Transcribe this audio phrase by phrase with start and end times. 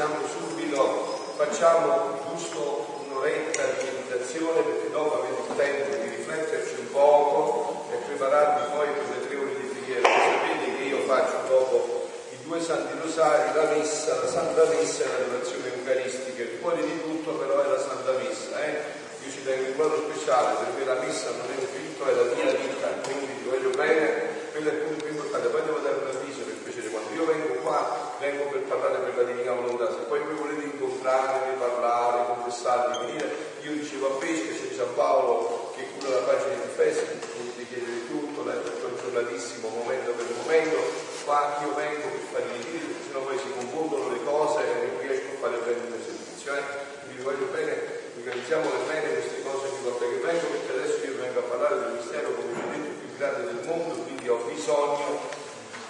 [0.00, 6.90] iniziamo subito, facciamo giusto un'oretta di meditazione perché dopo avete il tempo di rifletterci un
[6.90, 10.08] poco e prepararvi poi per le tre ore di preghiera.
[10.08, 15.06] Sapete che io faccio dopo i due santi rosari, la messa, la santa messa e
[15.06, 16.42] la relazione eucaristica.
[16.48, 18.56] Il cuore di tutto però è la santa messa.
[18.64, 18.72] Eh?
[19.20, 22.34] Io ci tengo un modo speciale perché la messa non è un rito, è la
[22.40, 25.48] mia vita, quindi vi voglio bene, quello è il punto più importante.
[25.48, 29.16] Poi devo dare un avviso per piacere, quando io vengo qua vengo per parlare per
[29.16, 34.52] la divina volontà, se poi voi volete incontrarmi, parlare, confessarmi, venire, io dicevo a Pesca,
[34.52, 40.12] c'è San Paolo che cura la pagina di Facebook, potete chiedere tutto, letto controlatissimo momento
[40.12, 40.76] per momento,
[41.24, 45.00] qua io vengo per fargli dire, perché sennò poi si confondono le cose e non
[45.00, 46.54] riesco a fare bene il mio servizio.
[46.54, 46.64] Eh?
[47.08, 47.72] Vi voglio bene,
[48.20, 51.92] organizziamole bene queste cose ogni volta che vengo, perché adesso io vengo a parlare del
[51.96, 55.08] mistero, come ho più grande del mondo, quindi ho bisogno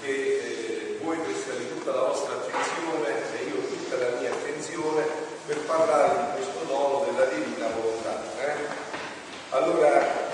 [0.00, 0.69] che eh,
[1.02, 5.04] voi prestiate tutta la vostra attenzione e io tutta la mia attenzione
[5.46, 8.22] per parlare di questo dono della divina volontà.
[8.38, 8.52] Eh?
[9.50, 10.28] Allora,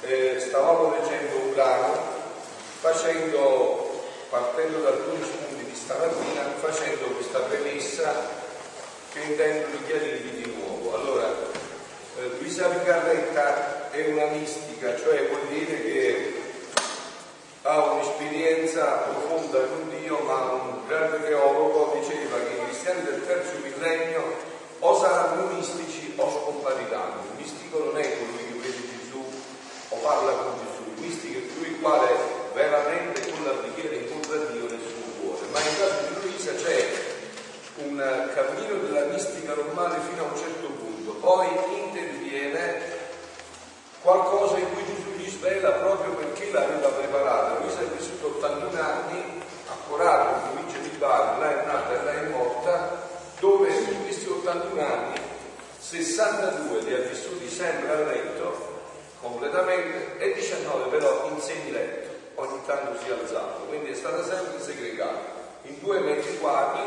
[0.00, 1.94] eh, stavamo leggendo un brano,
[2.80, 8.40] facendo, partendo da alcuni spunti di stamattina, facendo questa premessa
[9.12, 10.94] che intendo richiarirvi di nuovo.
[10.94, 11.28] Allora,
[12.18, 16.41] eh, Luisa Vicarretta è una mistica, cioè vuol dire che
[17.62, 23.52] ha un'esperienza profonda con Dio, ma un grande teologo diceva che i cristiani del terzo
[23.62, 24.22] millennio
[24.80, 27.22] o saranno mistici o scompariranno.
[27.30, 29.24] Il mistico non è colui che vede Gesù
[29.90, 32.08] o parla con Gesù, il mistico è colui il quale
[32.52, 35.46] veramente con la preghiera incontra Dio nel suo cuore.
[35.52, 37.10] Ma in caso di Luisa c'è
[37.76, 43.00] un cammino della mistica normale fino a un certo punto, poi interviene
[44.02, 45.01] qualcosa in cui Gesù
[45.42, 47.58] svela proprio perché l'aveva preparata.
[47.58, 52.04] Luisa ha vissuto 81 anni, a Corallo, in provincia di Bari, là è nata e
[52.04, 53.08] là è morta,
[53.40, 55.20] dove in questi 81 anni
[55.80, 58.70] 62 li ha vissuti sempre a letto
[59.20, 64.62] completamente e 19 però in semiletto, ogni tanto si è alzato, quindi è stata sempre
[64.62, 66.82] segregata in due metri quadri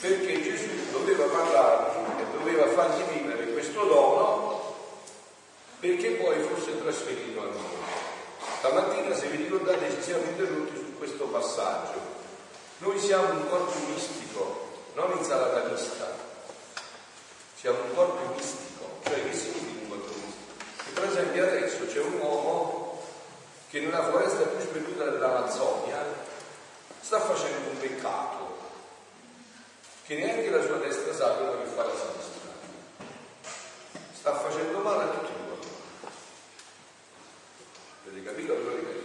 [0.00, 4.43] perché Gesù doveva parlargli e doveva fargli vivere questo dono
[5.84, 7.76] perché poi fosse trasferito a noi.
[8.56, 12.00] Stamattina, se vi ricordate, ci siamo interrotti su questo passaggio.
[12.78, 16.10] Noi siamo un corpo mistico, non insalata mista.
[17.56, 20.52] Siamo un corpo mistico, cioè che significa un corpo mistico?
[20.84, 23.02] Che per esempio adesso c'è un uomo
[23.68, 26.02] che nella foresta più sperduta dell'Amazzonia
[27.02, 28.56] sta facendo un peccato
[30.06, 32.52] che neanche la sua destra sa quello che fa la sinistra.
[34.14, 35.43] Sta facendo male a tutti.
[38.14, 38.52] Avete capito?
[38.52, 39.02] Allora ripeto.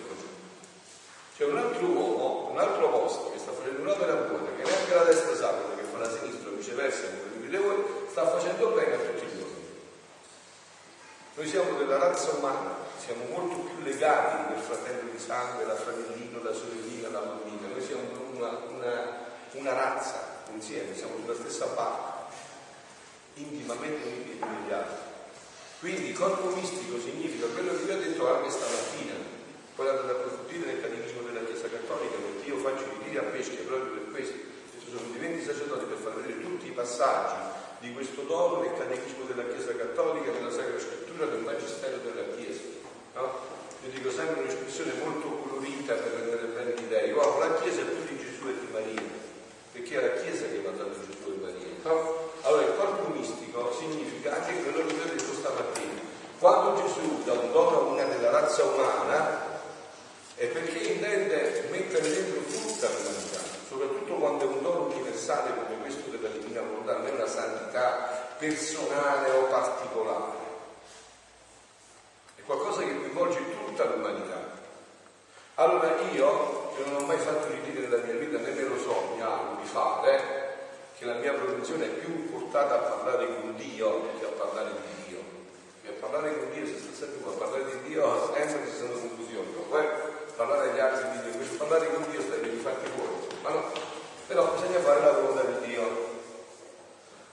[1.36, 5.04] C'è un altro uomo, un altro posto che sta facendo un'opera buona, che neanche la
[5.04, 8.98] destra sa quello che fa la sinistra, viceversa, come vedete voi, sta facendo bene a
[8.98, 9.68] tutti gli uomini.
[11.34, 16.44] Noi siamo della razza umana, siamo molto più legati del fratello di sangue, la fratellino,
[16.44, 17.68] la sorellina, la mammina.
[17.68, 18.04] Noi siamo
[18.36, 19.18] una, una,
[19.54, 22.28] una razza insieme, siamo sulla stessa barca,
[23.36, 25.09] intimamente uniti con gli altri.
[25.80, 29.16] Quindi corpo mistico significa quello che vi ho detto anche stamattina,
[29.76, 33.64] poi andate ad approfondire nel catechismo della Chiesa Cattolica, perché io faccio ritiri a pesca
[33.64, 34.36] proprio per questo,
[34.76, 37.40] ci sono diventi sacerdoti per far vedere tutti i passaggi
[37.80, 42.60] di questo dono nel catechismo della Chiesa Cattolica, nella Sacra Scrittura, del Magistero della Chiesa.
[43.16, 43.40] No?
[43.80, 47.08] Io dico sempre un'espressione molto colorita per rendere bene l'idea.
[47.08, 49.08] Amo la Chiesa più di Gesù e di Maria,
[49.72, 51.72] perché è la Chiesa che ha mandato Gesù e Maria.
[51.88, 52.36] No?
[52.44, 55.29] Allora il corpo mistico significa anche quello che vi ho detto.
[56.40, 59.42] Quando Gesù dà un dono a una della razza umana
[60.36, 66.10] è perché intende mettere dentro tutta l'umanità, soprattutto quando è un dono universale come questo
[66.10, 70.38] della divina volontà, non è una santità personale o particolare.
[72.36, 74.38] È qualcosa che coinvolge tutta l'umanità.
[75.56, 79.12] Allora io, che non ho mai fatto ritiro nella mia vita, né me lo so,
[79.14, 80.22] mi auguro di fare,
[80.98, 84.78] che la mia propensione è più portata a parlare con Dio che a parlare di
[85.08, 85.39] Dio.
[86.10, 89.48] E parlare con Dio si sta sempre a parlare di Dio che ci siano confusioni.
[89.70, 89.86] Poi
[90.36, 93.14] parlare agli altri di Dio, questo parlare con Dio sta per i fatti fuori.
[93.44, 93.72] Ma no,
[94.26, 96.08] però bisogna fare la volontà di Dio.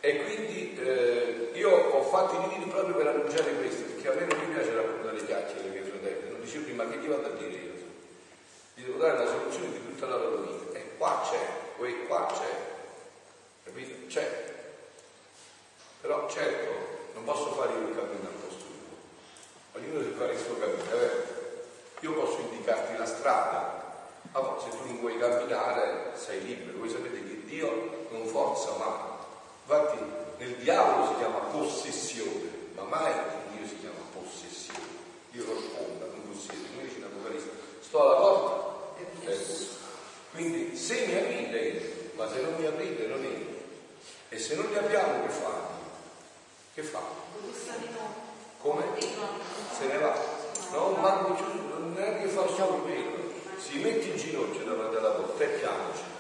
[0.00, 4.26] E quindi eh, io ho fatto i ritiri proprio per annunciare questo, perché a me
[4.26, 7.55] non mi piace raccontare chiacchiere che fratelli, non dicevo prima che gli vado a dire
[7.55, 7.73] io.
[8.75, 10.78] Gli devo dare la soluzione di tutta la loro vita.
[10.78, 11.40] E qua c'è,
[11.78, 12.75] poi qua c'è,
[13.64, 14.06] Capito?
[14.06, 14.55] C'è.
[16.02, 19.81] Però certo, non posso fare io il cammino al posto tuo.
[19.81, 21.35] Ognuno deve fare il suo cammino, è vero?
[22.00, 24.61] Io posso indicarti la strada, ma non
[25.06, 26.79] vuoi camminare, sei libero.
[26.79, 29.14] Voi sapete che Dio non forza mai.
[29.62, 29.99] Infatti
[30.38, 33.12] nel diavolo si chiama possessione, ma mai
[33.56, 34.81] Dio si chiama possessione.
[35.31, 36.67] Dio lo sponda, non possiede.
[36.75, 37.50] Come dice l'Apocalisse,
[37.81, 39.53] sto alla porta e ecco.
[40.32, 43.55] Quindi se mi aprite, ma se non mi aprite non entro.
[44.29, 45.75] E se non li abbiamo che fare?
[46.75, 47.00] Che fa?
[48.59, 48.82] Come?
[48.99, 50.19] Se ne va.
[50.73, 53.25] No, manco più, non è che fa solo quello.
[53.58, 56.14] Si mette in ginocchio davanti alla porta e piange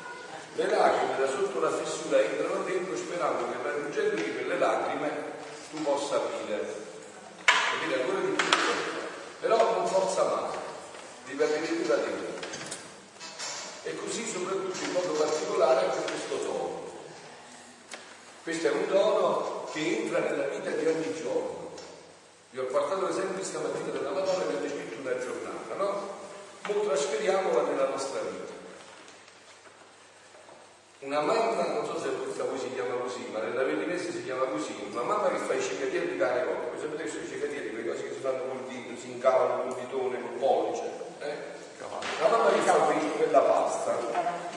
[0.56, 5.10] le lacrime da sotto la fessura entrano dentro sperando che raggiungendo di quelle lacrime
[5.70, 6.64] tu possa aprire.
[7.44, 8.46] Capite ancora di più?
[9.40, 12.48] Però non forza mai, avere più da dentro.
[13.82, 16.84] E così soprattutto in modo particolare anche questo dono.
[18.42, 21.72] Questo è un dono che entra nella vita di ogni giorno.
[22.50, 26.15] Vi ho portato l'esempio stamattina della Madonna che ha descritto una giornata, no?
[26.66, 28.54] Mo trasferiamola nella nostra vita.
[30.98, 34.46] Una mamma, non so se questa voi si chiama così, ma nella vellinese si chiama
[34.46, 37.28] così, una mamma che fa i cicatieri di cane coppa, voi sapete che sono i
[37.28, 40.90] cicatieri, quelle cose che si fanno col dito, si incavano col ditone, col pollice,
[41.20, 41.34] eh?
[42.20, 43.98] La mamma che fa quella pasta,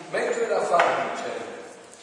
[0.09, 0.77] mentre la fa
[1.11, 1.29] dice,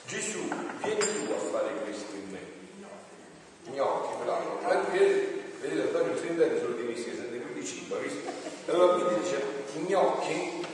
[0.07, 0.47] Gesù,
[0.83, 3.75] vieni tu a fare questo in me.
[3.75, 4.61] Gnocchi, bravo.
[5.59, 8.31] Vedete, Antonio il Trinità solo di mischia, sente più di cibo, visto?
[8.71, 10.65] Allora quindi dice, gnocchi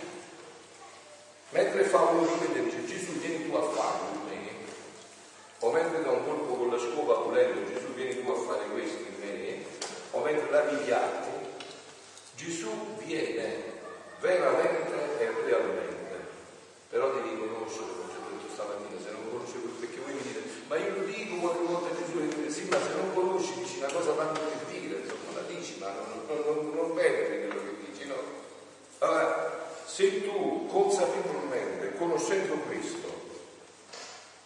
[1.52, 4.50] Mentre fa uno dice Gesù vieni tu a farlo in me,
[5.58, 9.02] o mentre da un colpo con la scopa pulendo Gesù vieni tu a fare questo
[9.02, 9.64] in me,
[10.12, 11.28] o mentre lavi i piatti,
[12.37, 12.70] Gesù
[13.04, 13.64] viene
[14.20, 15.90] veramente e realmente.
[16.88, 21.37] Però devi detto stamattina, se non conosci perché voi mi dite, ma io lo dico
[21.37, 24.72] qualche volta Gesù e dite sì, ma se non conosci dici una cosa tanto per
[24.72, 28.16] dire, insomma la dici, ma non, non, non, non vedi quello che dici, no?
[29.00, 29.60] Allora,
[29.93, 33.12] se tu consapevolmente, conoscendo questo,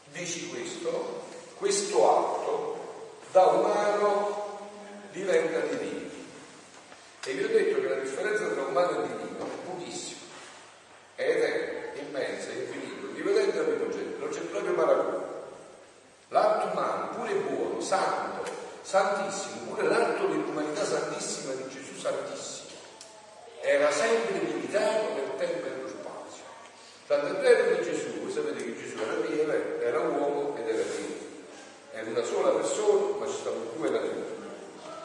[0.07, 1.23] dici questo,
[1.57, 2.79] questo atto
[3.31, 4.59] da umano
[5.13, 6.11] diventa divino.
[7.25, 10.21] E vi ho detto che la differenza tra umano e divino è pochissima,
[11.15, 15.25] è eterna, immensa, infinita, dividente da primogenitura, non c'è proprio paragone.
[16.31, 18.51] L'atto umano, pure buono, santo,
[18.83, 22.46] santissimo, pure l'atto dell'umanità santissima di Gesù Santissimo
[23.67, 26.45] era sempre limitato nel tempo e nello spazio.
[27.09, 30.83] Tanto è vero che Gesù, voi sapete che Gesù era lieve, era uomo ed era
[30.83, 31.25] Dio.
[31.91, 34.35] Era una sola persona, ma ci stavano due nature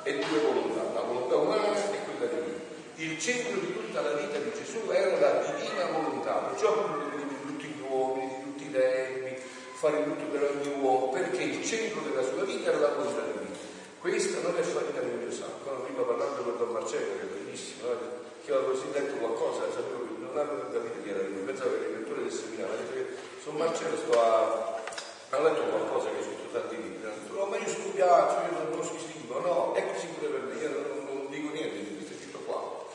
[0.03, 2.59] e due volontà, la volontà umana e quella divina.
[2.97, 7.35] Il centro di tutta la vita di Gesù era la divina volontà, perciò quello di
[7.41, 9.41] tutti gli uomini, di tutti i tempi,
[9.73, 13.57] fare tutto per ogni uomo, perché il centro della sua vita era la volontà divina.
[13.99, 17.87] Questa non è farina di mio sacco, prima parlando con Don Marcello, che è bellissimo,
[17.87, 18.20] no?
[18.43, 21.97] Che avevo letto qualcosa, sapevo che non avevo capito chi era lui, pensavo che il
[21.99, 23.05] lettore del seminario, ha detto che
[23.43, 24.81] sono Marcello sto a...
[25.29, 28.75] ha letto qualcosa che ho scritto tanti libri, ha detto no ma io studiato, io
[28.75, 32.17] non, scrivo, no, è così pure per me, io non, non dico niente di questo
[32.17, 32.85] scritto qua.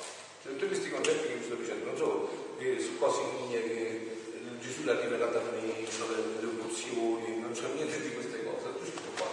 [0.43, 2.29] Cioè, tutti questi concetti che vi sto dicendo, non so
[2.59, 4.17] su cose mie, che
[4.61, 9.27] Gesù l'ha rivelata all'inizio, le, le emozioni, non c'è niente di queste cose, tutto qua.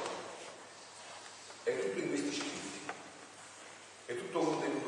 [1.64, 2.80] È tutto in questi scritti,
[4.06, 4.83] è tutto contenuto.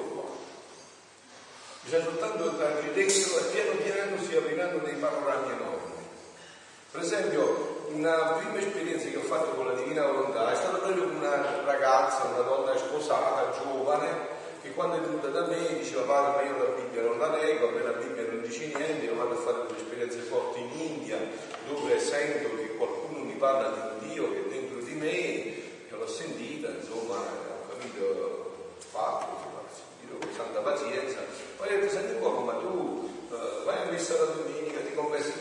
[1.86, 5.94] Bisogna soltanto entrarci dentro e piano piano si apriranno dei panorami enormi.
[6.90, 11.04] Per esempio, una prima esperienza che ho fatto con la Divina Volontà è stata proprio
[11.04, 14.08] una ragazza, una donna sposata, giovane,
[14.64, 17.68] che quando è venuta da me diceva padre ma io la Bibbia non la leggo,
[17.68, 20.72] a me la Bibbia non dice niente, io vado a fare delle esperienze forti in
[20.80, 21.20] India
[21.68, 25.12] dove sento che qualcuno mi parla di un Dio che è dentro di me,
[25.88, 28.54] io l'ho sentita, insomma, ho capito,
[28.90, 29.25] fatto,
[31.66, 34.94] poi ha detto, senti un po', ma tu uh, vai a messa la domenica, ti
[34.94, 35.34] conversi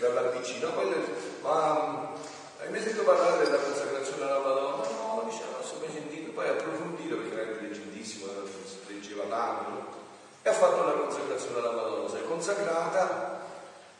[0.00, 1.10] dalla vicina, poi ha detto,
[1.40, 2.12] ma
[2.60, 4.86] hai mai sentito parlare della consacrazione alla Madonna?
[4.86, 8.26] No, dice, non ho mai sentito, poi ha approfondito perché era leggendissimo,
[8.86, 10.00] leggeva tanto,
[10.42, 13.40] e ha fatto la consacrazione alla Madonna, si è consacrata.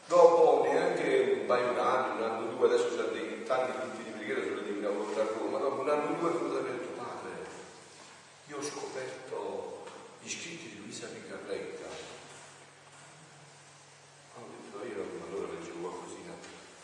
[0.06, 4.42] Dopo neanche un paio d'anni, un anno due, adesso c'è dei tanti punti di preghiera
[4.42, 7.30] sulla Divina Volontà a Roma, dopo un anno due è venuta e ha padre,
[8.48, 9.61] io ho scoperto
[10.22, 11.90] gli scritti di Luisa Picarretta.
[14.38, 16.30] Ho detto io, allora leggevo qualcosina,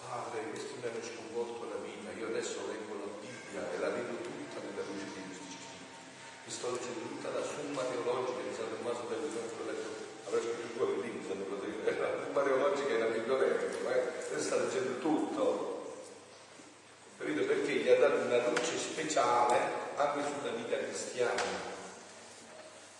[0.02, 4.18] padre, questi mi hanno sconvolto la vita, io adesso leggo la Bibbia e la vedo
[4.18, 5.86] tutta nella luce di questi scritti.
[6.42, 9.88] Mi sto leggendo tutta la summa teologica di San Tommaso del Santo letto,
[10.26, 11.22] avrei scritto due libri,
[11.94, 14.34] la summa teologica la biblioteca, ma eh?
[14.34, 15.76] sta leggendo tutto.
[17.18, 17.46] Capito?
[17.46, 21.77] Perché gli ha dato una luce speciale anche sulla vita cristiana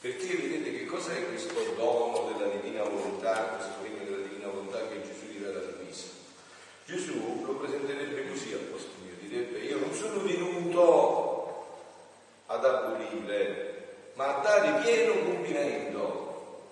[0.00, 5.02] perché vedete che cos'è questo dono della divina volontà, questo regno della divina volontà che
[5.02, 6.07] Gesù gli aveva trasmesso?
[6.85, 11.67] Gesù lo presenterebbe così al posto mio, direbbe io non sono venuto
[12.47, 16.62] ad abolire, ma a dare pieno compimento.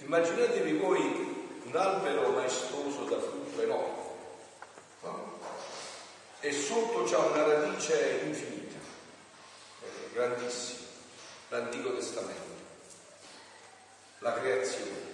[0.00, 1.00] Immaginatevi voi
[1.64, 4.02] un albero maestoso da frutto enorme
[5.04, 5.38] no?
[6.40, 8.76] e sotto c'è una radice infinita,
[9.84, 10.79] eh, grandissima
[11.50, 12.54] l'Antico Testamento,
[14.20, 15.08] la creazione.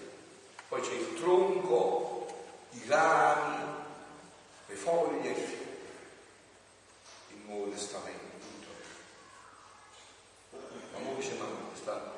[0.68, 2.26] Poi c'è il tronco,
[2.70, 3.64] i rami,
[4.66, 5.78] le foglie il fiore,
[7.30, 8.68] il Nuovo Testamento, tutto.
[10.92, 12.12] Ma ora dice, ma sta,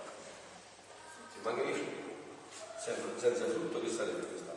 [1.32, 4.56] se manca di frutto, senza, frutto che sarebbe quest'anno?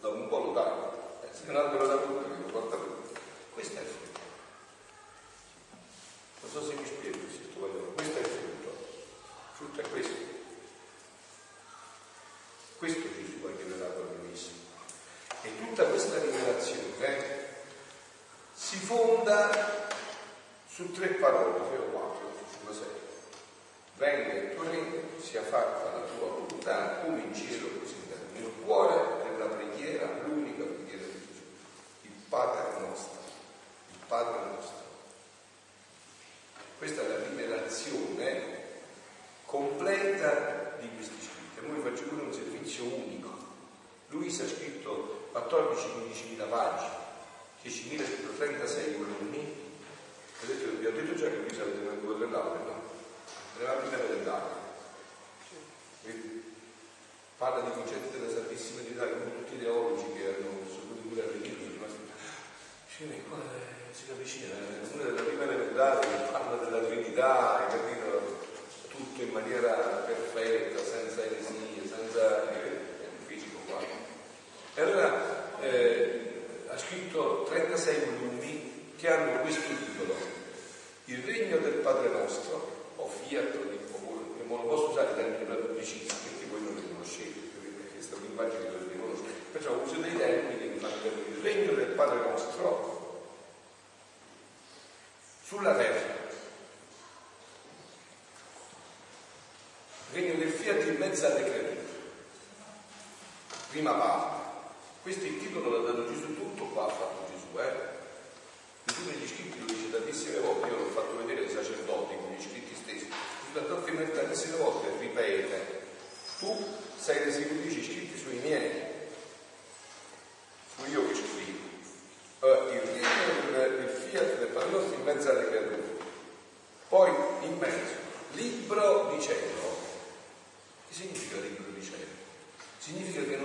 [0.00, 2.99] Dopo un po' lo taglio, eh, un albero da frutto che lo porta frutto.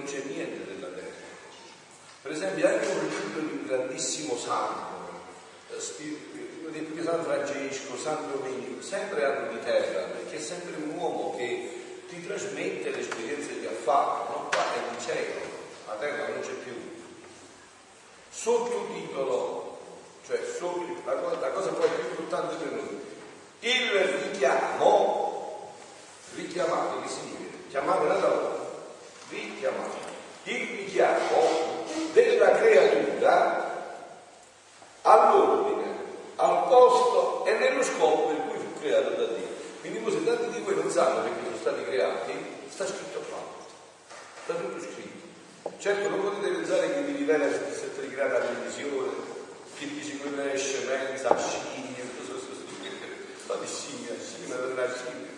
[0.06, 1.24] C'è niente della terra.
[2.22, 4.96] Per esempio anche un libro di un grandissimo santo,
[5.72, 5.80] eh,
[7.06, 12.26] San Francesco, San Domenico, sempre hanno di terra, perché è sempre un uomo che ti
[12.26, 14.50] trasmette le esperienze che ha fatto, no?
[14.50, 15.40] Qua è di cielo,
[15.86, 16.74] la terra non c'è più
[18.32, 19.80] sottotitolo,
[20.26, 23.00] cioè sotto, la, cosa, la cosa poi più importante per noi,
[23.60, 23.92] il
[24.24, 25.74] richiamo,
[26.34, 27.58] richiamare che significa?
[27.70, 28.20] Chiamare la
[29.42, 30.13] richiamare,
[30.44, 33.74] il richiamo della creatura
[35.01, 35.84] all'ordine,
[36.36, 39.48] al posto e nello scopo per cui fu creato da Dio.
[39.82, 42.34] Quindi se tanti di voi non sanno perché sono stati creati,
[42.70, 43.38] sta scritto qua,
[44.44, 45.13] sta tutto scritto.
[45.77, 49.12] Certo non potete pensare che vi rivela se siete ricreata la televisione,
[49.77, 52.04] che dice quella è scemenza, scimmia,
[53.48, 54.58] ma di scimmia, scimmia
[54.94, 55.34] scimmia.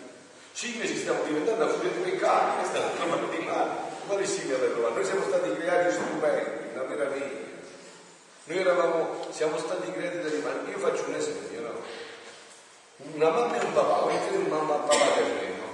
[0.52, 3.87] Scimmia ci stiamo diventando a furia di peccati, questa è una trama di male.
[4.08, 4.74] Quale scimmia per?
[4.74, 7.46] Noi siamo stati creati strumenti, una meraviglia.
[8.44, 10.70] Noi eravamo, siamo stati creati da rimani.
[10.70, 11.82] Io faccio un esempio, no?
[13.12, 15.64] Una mamma e un papà, mentre un mamma e un papà terreno,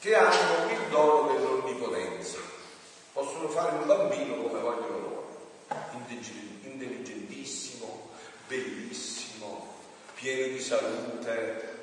[0.00, 2.38] che hanno il dono dell'onnipotenza
[3.12, 5.36] possono fare un bambino come vogliono loro,
[6.62, 8.08] intelligentissimo,
[8.48, 9.74] bellissimo,
[10.14, 11.75] pieno di salute,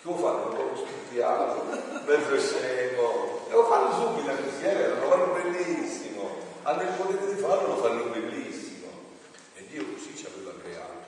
[0.00, 1.64] che lo fanno un po' stupiato,
[2.06, 7.40] mezzo scemo, e lo fanno subito così, eh, lo fanno bellissimo, hanno il potere di
[7.40, 8.86] farlo, lo fanno bellissimo.
[9.56, 11.06] E Dio così ci aveva creato,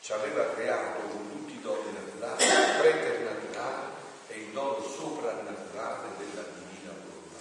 [0.00, 2.44] ci aveva creato con tutti i doni naturali,
[2.80, 3.86] preternaturali
[4.28, 7.40] e il dono soprannaturale della divina volontà.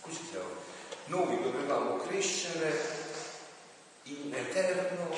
[0.00, 0.66] Così siamo.
[1.06, 3.06] Noi dovevamo crescere
[4.02, 5.14] in eterno,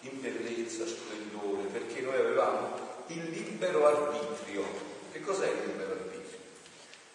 [0.00, 4.64] in bellezza, splendore, perché noi avevamo il libero arbitrio.
[5.12, 6.38] Che cos'è il libero arbitrio?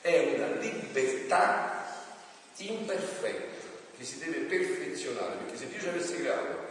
[0.01, 1.85] È una libertà
[2.57, 3.57] imperfetta
[3.97, 6.67] che si deve perfezionare, perché se Dio ci avesse creato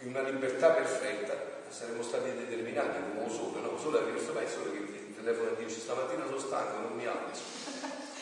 [0.00, 3.78] in una libertà perfetta saremmo stati determinati come un sole, no?
[3.78, 7.42] Sole è questo sole che ti telefona e dice stamattina sono stanco, non mi alzo.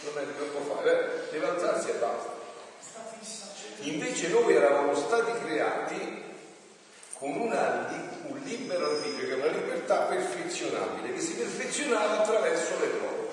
[0.02, 1.30] Non è che può fare, eh?
[1.32, 2.36] deve alzarsi e basta.
[3.80, 6.27] Invece noi eravamo stati creati
[7.18, 7.88] con una,
[8.28, 13.26] un libero arbitrio, che è una libertà perfezionabile, che si perfezionava attraverso le prove.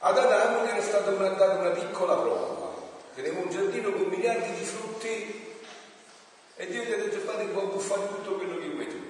[0.00, 2.74] Ad Adamo gli era stata una, data una piccola prova,
[3.14, 5.56] teneva un giardino con miliardi di frutti
[6.54, 9.00] e Dio gli ha detto fate può fare tutto quello che vuoi tu.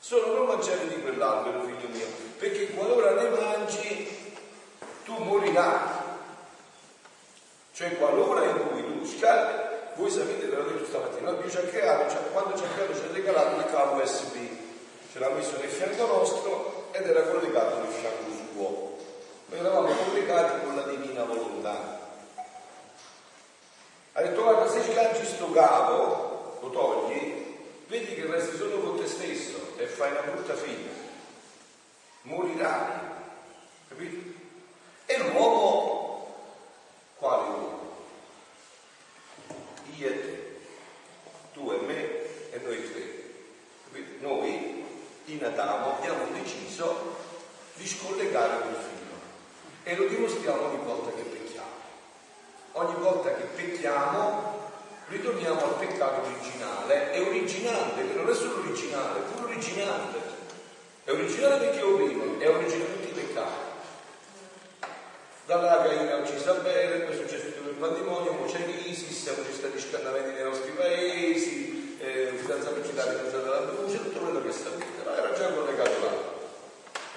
[0.00, 2.06] Solo non mangiare di quell'albero, figlio mio,
[2.38, 4.36] perché qualora ne mangi
[5.04, 6.06] tu morirai.
[7.72, 9.67] Cioè qualora in cui tu scali,
[9.98, 12.94] voi sapete, ve l'ho detto stamattina, Dio ci ha creato, cioè, quando ci ha creato
[12.94, 14.36] ci ha regalato il cavo USB,
[15.12, 18.96] ce l'ha messo nel fianco nostro ed era collegato nel fianco suo.
[19.46, 21.98] Noi eravamo collegati con la divina volontà.
[24.12, 27.56] Ha detto guarda se sganci sto cavo, lo togli,
[27.88, 30.90] vedi che resti solo con te stesso e fai una brutta fine.
[32.22, 33.06] Morirai.
[33.88, 34.38] Capito?
[35.06, 36.34] E l'uomo,
[37.18, 37.77] quale uomo?
[40.00, 40.60] E te,
[41.52, 43.02] tu e me e noi tre.
[43.84, 44.26] Capito?
[44.26, 44.84] Noi
[45.24, 47.16] in Adamo abbiamo deciso
[47.74, 49.16] di scollegare quel filo
[49.82, 51.66] e lo dimostriamo ogni volta che pecchiamo.
[52.72, 54.70] Ogni volta che pecchiamo
[55.08, 60.18] ritorniamo al peccato originale, è originante, che non è solo originale, è pure originante.
[61.02, 63.07] È originale perché è orribile, è originale peccati.
[65.48, 69.54] Dalla Caina uccisa bene, poi è successo tutto il matrimonio, poi c'è l'ISIS, siamo ci
[69.54, 75.02] stati scannamenti nei nostri paesi, eh, fidanzamenti da fidanzata dalla Brucia, tutto quello che sapete,
[75.06, 76.12] ma era già collegato là,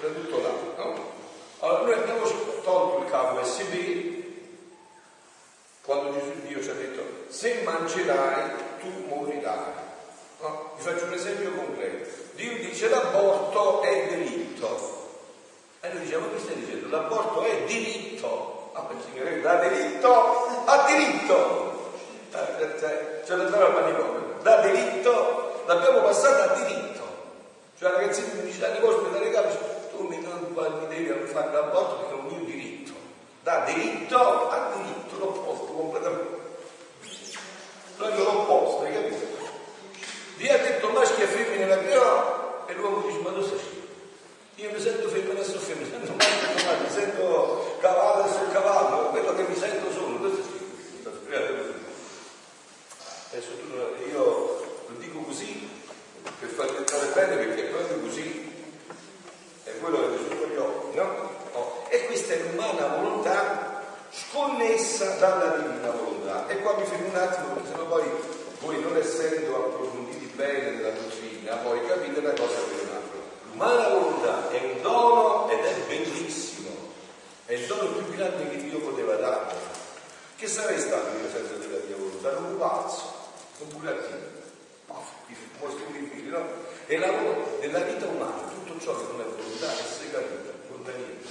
[0.00, 1.12] era tutto là, no?
[1.58, 2.22] Allora noi abbiamo
[2.62, 3.74] tolto il cavo USB
[5.82, 9.72] quando Gesù Dio ci ha detto se mangerai tu morirai.
[10.40, 10.72] No?
[10.78, 12.08] Vi faccio un esempio concreto.
[12.34, 15.01] Dio dice l'aborto è diritto.
[15.84, 16.88] E noi diciamo che stai dicendo?
[16.88, 18.70] L'aborto è diritto.
[18.72, 21.90] Ah, il Signore da diritto a diritto.
[22.32, 24.36] Eh, cioè, ce la trovo al manicomio.
[24.42, 27.02] Da diritto l'abbiamo passata a diritto.
[27.76, 29.48] Cioè la ragazzina mi dice, arrivo ospedale capo,
[29.90, 32.92] tu mi, mi devi fare l'aborto perché è un mio diritto.
[33.42, 36.40] Da diritto a diritto, l'opposto completamente.
[37.96, 39.26] Noi l'opposto, hai capito?
[40.36, 43.80] Dio ha detto maschio e femmina la creò e l'uomo dice ma dove sei?
[44.56, 46.48] Io mi sento femmina e sono femmina, sento maschio
[46.80, 50.60] mi sento cavallo sono cavallo, quello che mi sento sono, dove sei?
[53.30, 54.24] Adesso tu, io
[54.86, 55.68] lo dico così
[56.38, 58.52] per farti entrare bene perché è proprio così
[59.64, 61.30] è quello che è sotto gli occhi, no?
[61.52, 61.84] no?
[61.88, 63.72] E questa è l'umana volontà
[64.10, 66.46] sconnessa dalla divina volontà.
[66.48, 68.02] E qua mi fermo un attimo perché sennò poi
[68.60, 73.20] voi non essendo approfonditi bene nella dottrina, poi capite una cosa per un'altra.
[73.50, 76.51] L'umana volontà è un dono ed è bellissimo,
[77.52, 79.54] è il dono più grande che Dio poteva dare.
[80.36, 82.30] Che sarei stato io senza della mia volontà?
[82.38, 83.12] Un pazzo,
[83.58, 84.40] un burattino.
[85.60, 86.44] Mostri di figli, no?
[86.86, 87.12] E la,
[87.60, 91.28] nella vita umana tutto ciò che non è volontà è segreto, conta niente.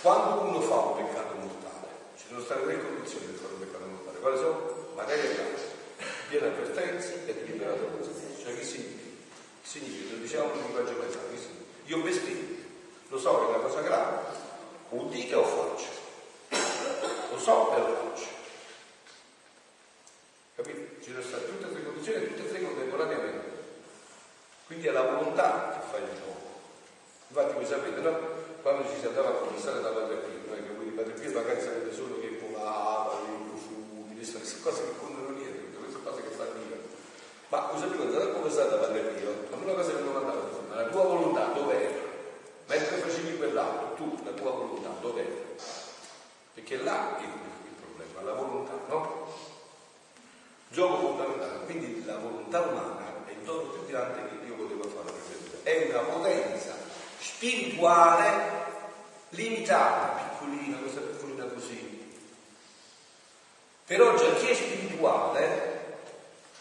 [0.00, 3.84] Quando uno fa un peccato mortale, ci sono state tre condizioni per fare un peccato
[3.84, 4.18] mortale.
[4.18, 4.92] Quali sono?
[4.96, 5.60] Materia grave,
[6.28, 7.88] piena avvertenza e liberato
[8.42, 9.22] Cioè che significa?
[9.62, 11.26] Significa, lo diciamo in linguaggio pensato,
[11.86, 12.63] io bestemmio,
[13.08, 14.42] lo so che è una cosa grave,
[15.08, 15.90] dica o faccio.
[17.30, 18.28] Lo so e lo faccio.
[20.56, 21.02] Capito?
[21.02, 23.52] Ci sono state tutte e tre condizioni tutte e tre contemporaneamente.
[24.66, 26.52] Quindi è la volontà che fa il gioco.
[27.28, 28.18] Infatti voi sapete, no?
[28.62, 31.32] Quando ci si andava a confessare da Padre Pio, noi che quelli di Padre Pio
[31.32, 36.30] vacanza avete solo che volava, i profumi, queste cose che contano niente, queste cose che
[36.30, 36.78] fanno io.
[37.48, 40.64] Ma voi sapete, andate a confessare da Padre Pio, la prima cosa che mi domandavo,
[40.68, 42.03] ma la tua volontà dov'era?
[42.66, 45.28] Mentre facevi quell'atto, tu, la tua volontà dov'era?
[46.54, 47.28] Perché là è il
[47.80, 49.32] problema, la volontà, no?
[50.68, 55.12] Gioco fondamentale, quindi la volontà umana è il dono più grande che Dio poteva fare
[55.12, 55.58] per questo.
[55.62, 56.74] È una potenza
[57.18, 58.62] spirituale
[59.30, 62.12] limitata, piccolina, questa piccolina così.
[63.86, 65.98] Però già chi è spirituale,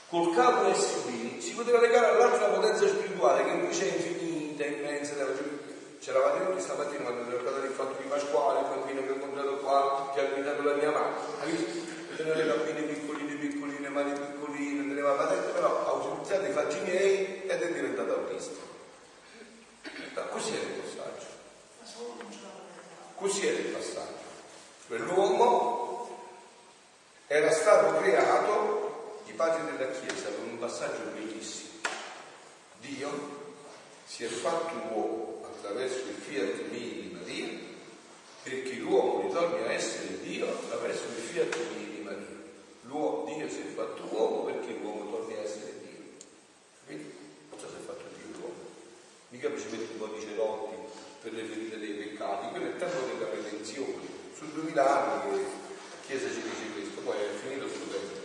[0.09, 5.13] col capo USB, si poteva legare all'altra potenza spirituale che invece è infinita, immensa.
[6.03, 9.55] C'eravate tutti stamattina quando ho raccontato il fatto di Pasquale, il bambino che ho incontrato
[9.59, 11.15] qua, che ha guidato la mia mano.
[11.39, 12.15] Hai visto?
[12.17, 17.45] Tenere le bambine piccoline, piccoline, mani piccoline, teneva patente, però ha utilizzato i fatti miei
[17.47, 18.59] ed è diventato autista.
[20.15, 21.25] Ma così era il passaggio.
[23.15, 24.27] Così era il passaggio.
[24.87, 26.19] Cioè, l'uomo
[27.27, 31.69] era stato creato, i padri della Chiesa, con un passaggio bellissimo.
[32.81, 33.09] Dio
[34.03, 35.32] si è fatto uomo
[35.63, 37.47] attraverso il fiat di Maria
[38.43, 42.41] perché l'uomo ritorni a essere Dio attraverso il fiat di Maria.
[42.81, 46.03] L'uomo, Dio si è fatto uomo perché l'uomo torni a essere Dio.
[46.85, 47.13] Quindi,
[47.49, 48.59] cosa si è fatto Dio l'uomo?
[49.29, 50.75] Mica ci mette un po' di cerotti
[51.21, 54.03] per le ferite dei peccati, quello è il tempo della redenzione.
[54.35, 58.19] Su duemila anni che la Chiesa ci dice questo, poi è finito il suo tempo.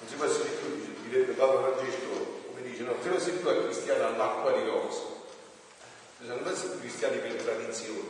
[0.00, 3.60] Non si può essere più, direbbe Papa Francesco, come dice, no, non si può essere
[3.60, 5.15] a cristiano all'acqua di rosa.
[6.26, 8.00] Bisogna non essere cristiani per tradizione,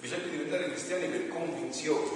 [0.00, 2.08] bisogna diventare cristiani per convinzione.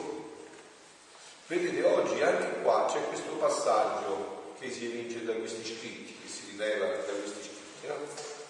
[1.49, 6.53] Vedete, oggi anche qua c'è questo passaggio che si evince da questi scritti, che si
[6.53, 7.88] rileva da questi scritti.
[7.88, 7.94] No?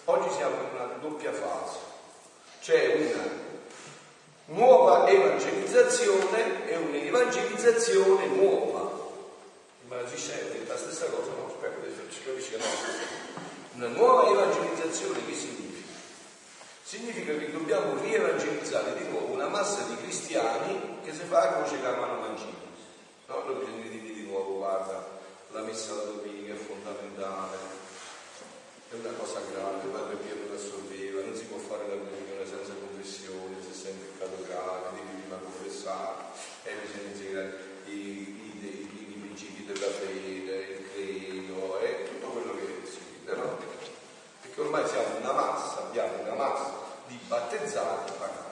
[0.05, 1.79] Oggi siamo in una doppia fase.
[2.61, 3.29] C'è una
[4.45, 8.89] nuova evangelizzazione e un'evangelizzazione nuova.
[9.89, 11.53] Ma si sente la stessa cosa, no?
[11.57, 12.63] Spero che si capisca no.
[13.73, 15.70] Una nuova evangelizzazione che significa?
[16.91, 21.79] Significa che dobbiamo rievangelizzare di nuovo una massa di cristiani che si fa a croce
[21.81, 22.67] la mano mancina.
[23.27, 23.43] No?
[23.45, 25.07] Noi bisogna dire di nuovo, guarda,
[25.51, 27.55] la messa la domenica è fondamentale,
[28.89, 32.73] è una cosa grave, Padre Pietro la sorveva, non si può fare la comunione senza
[32.75, 36.27] confessione, se sei in peccato grave, devi prima confessare,
[36.63, 42.51] e bisogna insegnare i, i, i, i, principi della fede, il credo, e tutto quello
[42.51, 43.71] che si dice, no?
[44.61, 46.71] Ormai siamo una massa, abbiamo una massa
[47.07, 48.49] di battezzati pagani.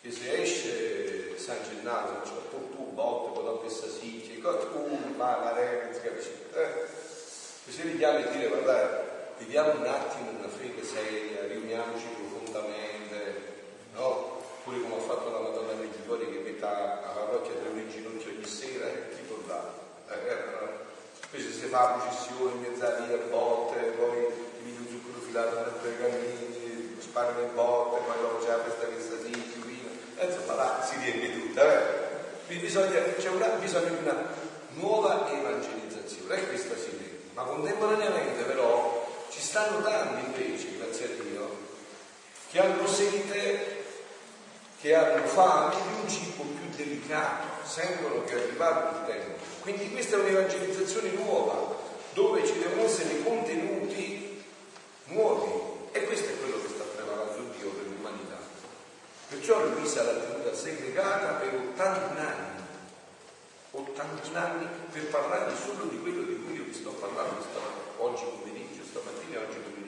[0.00, 5.92] Che se esce San Gennaro, cioè tu, botte, con la pessa siccia, uno, va, la
[5.92, 6.30] si capisce.
[6.52, 6.86] Eh?
[7.64, 13.44] Così richiama e dire, guardate, viviamo un attimo una fede seria, riuniamoci profondamente,
[13.94, 14.42] no?
[14.64, 18.44] Pure come ha fatto la Madonna Medjugorje che mette a parrocchia tre in ginocchio ogni
[18.44, 19.84] sera, e chi dare?
[20.08, 20.75] Eh,
[21.36, 25.54] eh, se si fa processione in mezzo a via, botte, poi i vino zucchero filato
[25.56, 30.24] nel pergamini, sparano in botte, poi dopo c'è la festa che sta zitto, vino, e
[30.26, 32.04] insomma là si riempie tutta, eh?
[32.46, 34.28] Quindi bisogna, c'è una, bisogno di una
[34.74, 37.20] nuova evangelizzazione, e questa si vede.
[37.34, 41.56] Ma contemporaneamente però ci stanno tanti invece, grazie a Dio,
[42.50, 43.75] che hanno sete,
[44.80, 49.38] che hanno fame di un cibo più delicato, sentono che è arrivato il tempo.
[49.60, 51.74] Quindi questa è un'evangelizzazione nuova,
[52.12, 54.44] dove ci devono essere contenuti
[55.06, 55.74] nuovi.
[55.92, 58.36] E questo è quello che sta preparando Dio per l'umanità.
[59.28, 62.56] Perciò Luisa l'ha tenuta segregata per 80 anni
[63.76, 67.44] 80 anni per parlare solo di quello di cui io vi sto parlando
[67.98, 69.85] oggi pomeriggio, stamattina e oggi pomeriggio.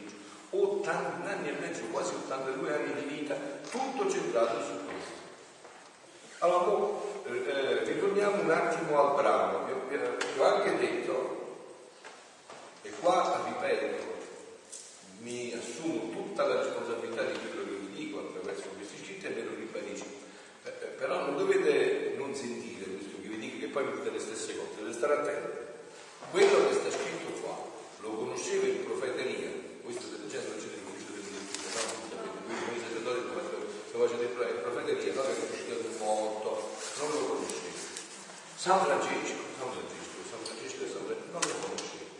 [0.50, 3.34] 80 anni e mezzo, quasi 82 anni di vita,
[3.70, 5.16] tutto centrato su questo.
[6.38, 11.66] Allora, eh, eh, ritorniamo un attimo al brano, vi ho, vi ho anche detto,
[12.82, 14.16] e qua ripeto,
[15.20, 19.42] mi assumo tutta la responsabilità di quello che vi dico attraverso questi scritti e ve
[19.42, 20.06] lo ribadisco.
[20.64, 23.18] Eh, eh, però non dovete non sentire questo
[23.68, 25.66] che poi dite le stesse cose, deve stare attento.
[26.30, 27.56] Quello che sta scritto qua,
[28.00, 29.50] lo conosceva il profeta Elia,
[29.88, 32.36] questo leggendo non c'è nel comicio delle letture, no?
[32.44, 36.50] Quindi voi sacerdoti lo facete il profeta Elia, è che uscito un morto,
[37.00, 37.76] non lo conosceva.
[38.54, 42.10] San Francesco, San Francesco, San Francesco San Francesco, non lo conosceva.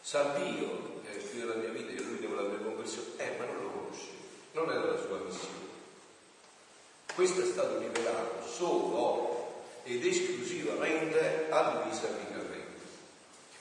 [0.00, 3.08] San Pio, che è il figlio della mia vita, che lui deve la mia conversione,
[3.16, 5.68] eh, ma non lo conosceva, non era la sua missione.
[7.12, 12.86] Questo è stato rivelato solo ed esclusivamente a Luisa Picarretta.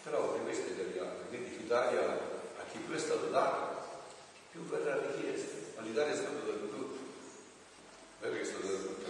[0.04, 3.78] Però di queste italiane, quindi l'Italia a chi più è stato dato,
[4.52, 4.98] più verrà
[5.90, 6.98] l'Italia è stato dato tutto.
[8.22, 9.10] Vero che è stato dato tutto.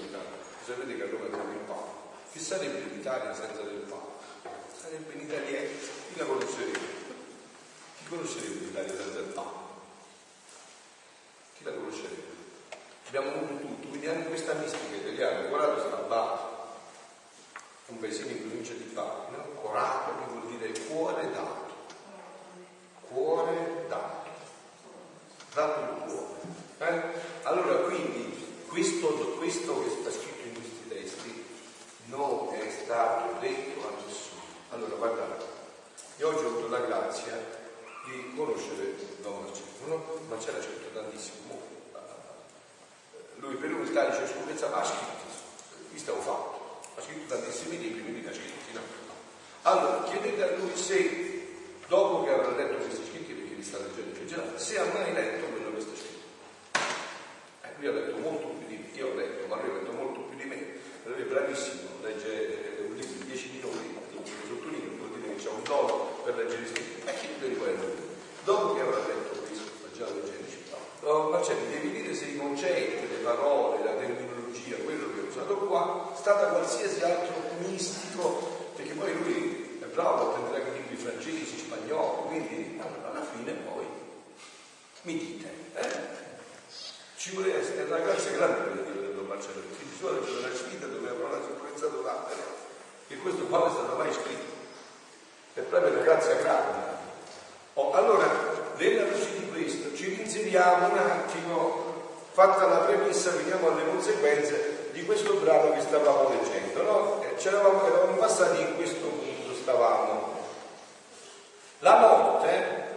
[0.65, 1.91] Sapete che a Roma abbiamo il pane.
[2.31, 4.07] Che sarebbe l'Italia senza del pane?
[4.79, 5.61] Sarebbe un'Italia.
[5.61, 6.79] Chi la conoscerebbe?
[7.97, 9.57] Chi conoscerebbe l'Italia senza il pane?
[11.57, 12.37] Chi la conoscerebbe?
[13.07, 16.57] Abbiamo avuto tutto, quindi anche questa mistica italiana, guardate sta base
[17.87, 19.43] un paesino in provincia di Bari, no?
[19.61, 21.73] Corato che vuol dire cuore dato,
[23.09, 24.29] cuore dato,
[25.55, 26.39] dato il cuore.
[26.77, 27.01] Eh?
[27.43, 31.43] Allora quindi questo, questo che sta scritto in questi testi
[32.05, 34.41] non è stato detto a nessuno.
[34.69, 35.45] Allora guardate,
[36.17, 37.57] io oggi ho avuto la grazia
[38.05, 40.19] di conoscere Don Marcello, no?
[40.29, 41.67] Marcello ha scritto tantissimo,
[43.37, 45.25] lui per lui il calice su pensa ha scritto,
[45.89, 46.59] qui stavo fatto
[46.99, 48.81] ha scritto tantissimi libri, quindi ne ha scritti no.
[49.63, 51.47] Allora, chiedete a lui se,
[51.87, 55.13] dopo che avrà letto questi scritti, perché li sta leggendo in generale, se ha mai
[55.13, 56.27] letto quello che sta scritto.
[57.63, 58.47] Eh, lui ha letto molto
[58.99, 62.83] io ho letto, ma ha letto molto più di me, lui è bravissimo, legge eh,
[62.83, 66.61] un libro di 10 minuti, lo sottolineo, vuol dire che c'è un dono per leggere
[66.63, 67.85] i scritti, ma chi deve quello?
[68.43, 70.47] Dopo che avrà letto questo, sta già leggendo,
[71.01, 75.55] oh, Marcelli, devi dire se i concetti, le parole, la terminologia, quello che ho usato
[75.55, 80.97] qua, sta da qualsiasi altro mistico, perché poi lui è bravo a prendere anche libri
[80.97, 83.85] francesi, spagnoli, quindi alla fine poi
[85.03, 86.18] mi dite, eh?
[87.19, 90.55] Ci voleva essere una classe grande per dire del Don Marcello, perché ci sono una
[90.55, 92.43] sfida dove avrò la sicurezza dell'appare,
[93.09, 94.53] e questo qua non è stato mai scritto.
[95.53, 96.77] È proprio una grazia grande.
[97.73, 98.25] Oh, allora,
[98.77, 101.83] nella luce di questo, ci rinseriamo un attimo,
[102.31, 107.21] fatta la premessa, veniamo alle conseguenze di questo brano che stavamo leggendo, no?
[107.23, 110.39] Eh, c'eravamo, eravamo passati in questo punto, stavamo.
[111.79, 112.87] La morte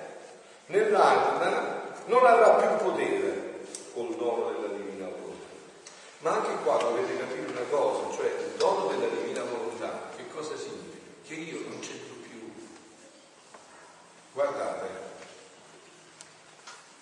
[0.66, 3.41] nell'anima non avrà più potere
[3.92, 5.46] col dono della divina volontà.
[6.18, 10.56] Ma anche qua dovete capire una cosa, cioè il dono della divina volontà, che cosa
[10.56, 11.06] significa?
[11.26, 12.52] Che io non c'entro più.
[14.32, 14.88] Guardate,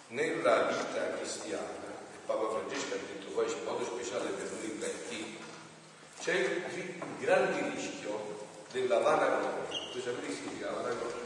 [0.09, 5.39] nella vita cristiana, e Papa Francesco ha detto poi in modo speciale per noi vecchi,
[6.21, 9.69] c'è il, grande rischio della vanagoria.
[9.93, 11.20] Voi sapete che significa vanagoria?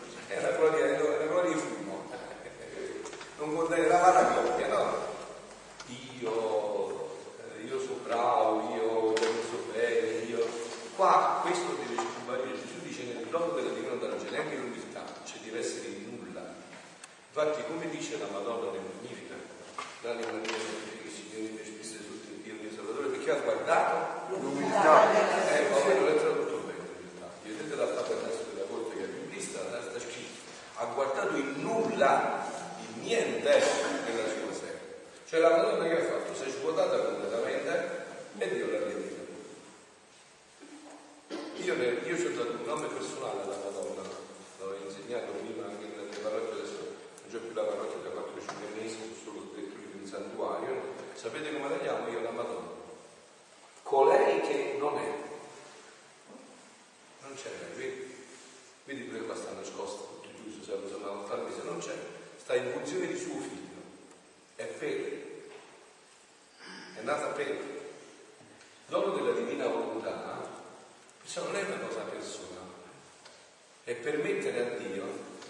[74.04, 75.02] permettere a Dio,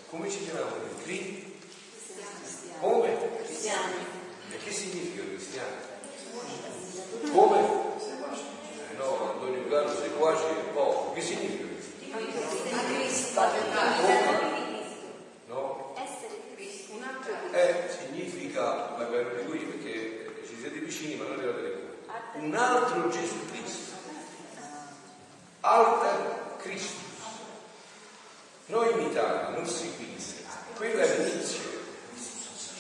[0.09, 0.84] come ci chiamiamo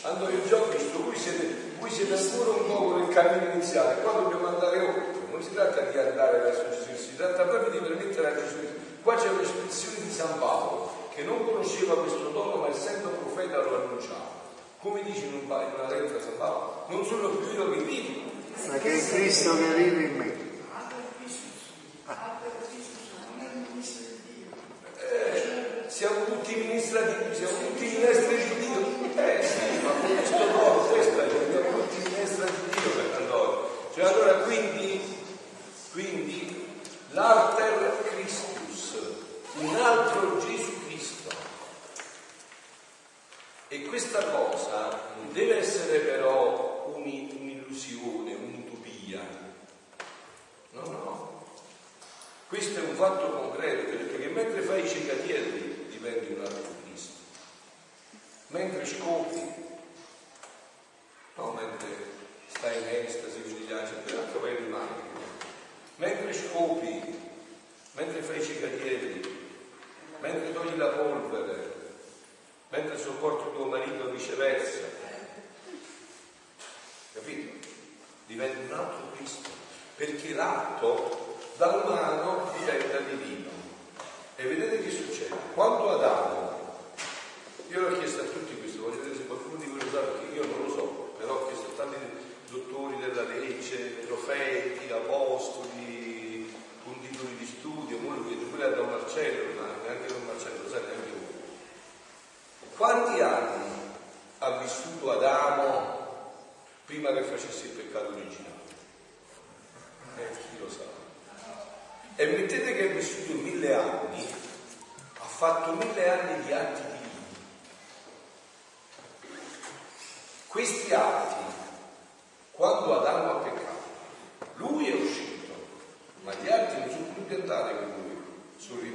[0.04, 4.12] andò in già visto, voi siete, voi siete ancora un po' nel cammino iniziale, qua
[4.12, 8.28] dobbiamo andare oltre, non si tratta di andare verso Gesù, si tratta proprio di permettere
[8.28, 8.58] a Gesù.
[9.02, 13.82] Qua c'è un'espressione di San Paolo, che non conosceva questo dono, ma essendo profeta lo
[13.82, 14.42] annunciava.
[14.80, 18.20] Come dice in, un, in una lettera San Paolo, non sono più io che vivo,
[18.68, 20.33] ma che è Cristo che vive in me.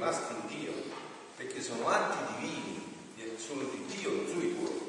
[0.00, 0.72] Rimasti in Dio,
[1.36, 4.80] perché sono atti divini, sono di Dio, non sono i tuoi.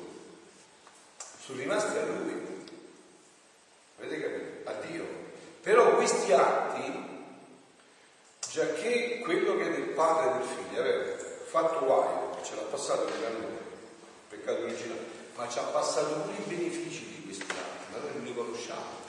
[1.43, 2.65] Sono rimasti a lui.
[3.99, 4.69] Avete capito?
[4.69, 5.05] A Dio.
[5.61, 6.91] Però questi atti,
[8.51, 12.61] già che quello che è del padre e del figlio aveva fatto guaio, ce l'ha
[12.61, 13.57] passato per noi,
[14.29, 18.23] peccato originale, ma ci ha passato pure i benefici di questi atti, ma noi non
[18.23, 18.99] li conosciamo.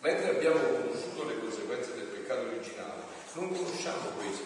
[0.00, 3.00] Mentre abbiamo conosciuto le conseguenze del peccato originale,
[3.34, 4.41] non conosciamo questo.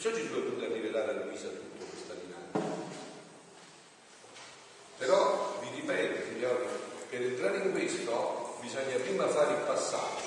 [0.00, 2.72] Perciò ci sono dovuto rivelare a Luisa tutto questa dinamica.
[4.96, 6.64] Però, vi ripeto, signori,
[7.10, 10.24] per entrare in questo bisogna prima fare il passaggio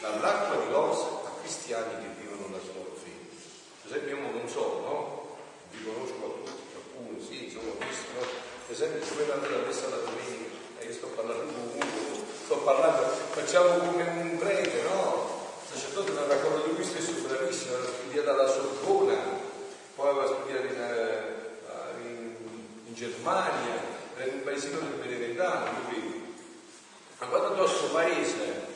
[0.00, 3.36] dall'acqua di rosa a cristiani che vivono la sua fede.
[3.82, 5.36] Per esempio, io non so, no?
[5.72, 8.24] Vi conosco a tutti, alcuni, sì, insomma, visto, no?
[8.64, 12.24] Per esempio, se voi andate a messa la domenica, e io sto parlando con uno,
[12.44, 13.02] sto parlando,
[13.36, 15.25] facciamo come un prete, no?
[15.76, 19.18] Sacerdote mi ha raccontato lui stesso bravissimo, aveva studiato alla Sorbona,
[19.94, 22.34] poi aveva studiato in, eh, in,
[22.86, 23.74] in Germania,
[24.16, 26.34] era in un paesino del Beneventano, lui.
[27.18, 28.66] Ma quando andò a suo paese,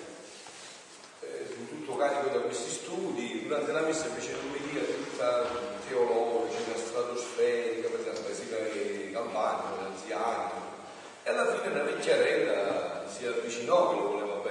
[1.20, 5.46] eh, tutto carico da questi studi, durante la messa fece un'omelia tutta
[5.88, 10.50] teologica, stratosferica, per esempio, paesino di campagna, anziani,
[11.22, 14.48] e alla fine una vecchiarella si avvicinò che lo voleva bene.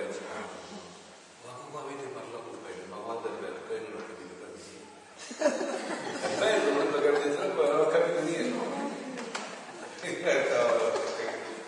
[1.46, 2.29] Ma come avete parlato
[3.10, 3.58] quanto è bello?
[3.67, 5.58] Bene non ho capito niente.
[6.22, 8.67] È bello quando capite troppo, non ho capito niente.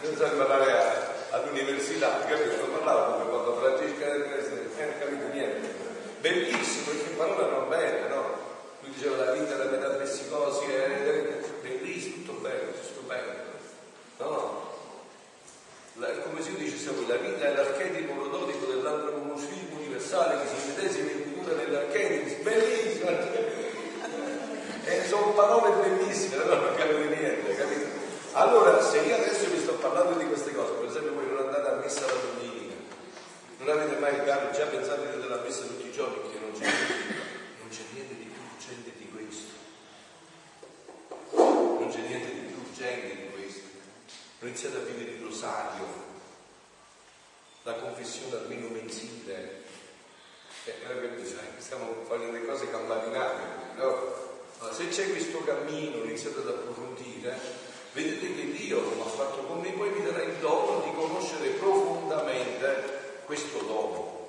[0.01, 2.57] Non so parlare a, all'università, capito?
[2.57, 5.67] Non parlavo come quando Francesca non ho capito niente.
[6.19, 8.49] Bellissimo, perché parlano bene, no?
[8.81, 13.33] Lui diceva la vita, la metapsicosi, è bellissimo, tutto bello, tutto bello.
[14.17, 14.69] No?
[15.95, 21.11] La, come si dice sempre, la vita è l'archetipo prototipo dell'antropomorfismo universale che si medesima
[21.11, 23.09] in figura dell'archetipo, bellissimo!
[24.83, 27.87] E sono parole bellissime, non ho capito niente, capito?
[28.33, 31.67] Allora, se io adesso vi sto parlando di queste cose, per esempio voi non andate
[31.67, 32.75] a messa la domenica,
[33.59, 36.65] non avete mai già pensato di andare a messa tutti i giorni che non c'è
[36.65, 37.13] niente,
[37.59, 39.59] non c'è niente di più urgente di questo.
[41.33, 43.67] Non c'è niente di più urgente di questo.
[44.39, 45.85] Non iniziate a vivere il rosario,
[47.63, 49.60] la confessione almeno mensile.
[50.63, 50.73] Eh,
[51.57, 53.41] stiamo facendo delle cose camparinate,
[53.77, 54.29] no?
[54.59, 57.35] Ma se c'è questo cammino, iniziate ad approfondire,
[57.93, 61.49] vedete che Dio lo ha fatto con me, poi vi darà il dono di conoscere
[61.49, 64.19] profondamente questo dono.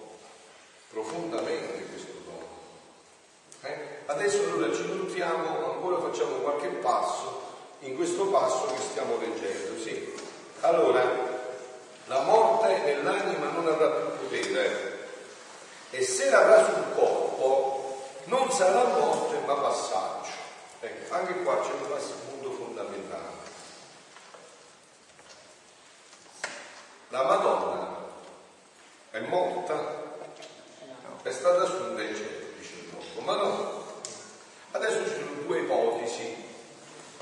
[0.91, 2.47] Profondamente questo dono.
[3.63, 3.89] Eh?
[4.07, 7.43] Adesso allora ci nutriamo, ancora facciamo qualche passo
[7.81, 9.79] in questo passo che stiamo leggendo.
[9.79, 10.15] Sì.
[10.61, 11.03] Allora,
[12.07, 14.92] la morte nell'anima non avrà più potere
[15.95, 20.31] e se l'avrà sul corpo non sarà morte ma passaggio.
[20.81, 22.01] Ecco, anche qua c'è un
[22.31, 23.41] punto fondamentale.
[27.11, 27.97] La Madonna
[29.11, 30.17] è morta,
[31.23, 33.85] è stata assunta in cielo, dice il corpo, ma no.
[34.71, 36.35] Adesso ci sono due ipotesi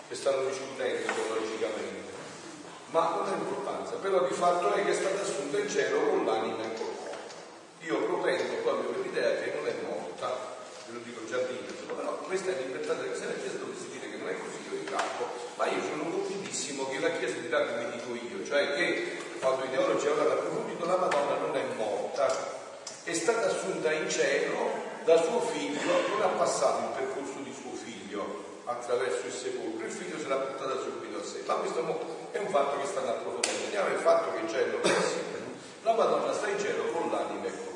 [0.07, 2.13] che stanno discutendo teologicamente,
[2.91, 6.25] ma non ha importanza, però di fatto è che è stata assunta in cielo con
[6.25, 6.90] l'anima e corpo.
[7.83, 10.29] Io propendo proprio l'idea che non è morta,
[10.87, 11.65] ve lo dico già prima,
[11.97, 15.25] però questa è l'interpretazione, se la Chiesa dovesse dire che non è così, io ringrago,
[15.57, 19.71] ma io sono convintissimo che la Chiesa dirà come dico io, cioè che quando i
[19.71, 22.29] teologi hanno approfondito la Madonna non è morta,
[23.05, 27.73] è stata assunta in cielo da suo figlio, non ha passato il percorso di suo
[27.73, 31.81] figlio attraverso il sepolcro, il figlio se l'ha portata subito a sé, ma questo
[32.31, 34.81] è un fatto che stanno approfondendo, vediamo il fatto che in cielo
[35.83, 37.70] la Madonna sta in cielo con l'anima e corpo,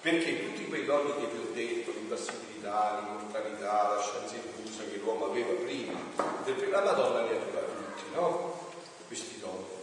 [0.00, 5.26] perché tutti quei doni che vi ho detto, l'impassibilità, l'immortalità, la scienza infusa che l'uomo
[5.26, 5.98] aveva prima,
[6.70, 8.56] la Madonna li ha tutti, no?
[9.06, 9.76] Questi doni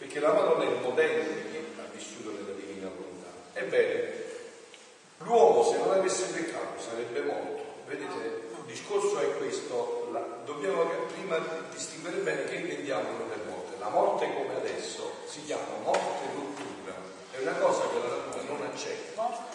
[0.00, 3.28] perché la Madonna è il modello di chi ha vissuto nella divina volontà.
[3.52, 4.14] Ebbene,
[5.18, 7.84] l'uomo se non avesse peccato sarebbe morto.
[7.86, 11.36] Vedete, il discorso è questo, la, dobbiamo prima
[11.70, 13.76] distinguere bene che intendiamo per morte.
[13.78, 16.94] La morte come adesso si chiama morte rottura,
[17.32, 18.19] è una cosa che la
[18.70, 19.48] non accetta.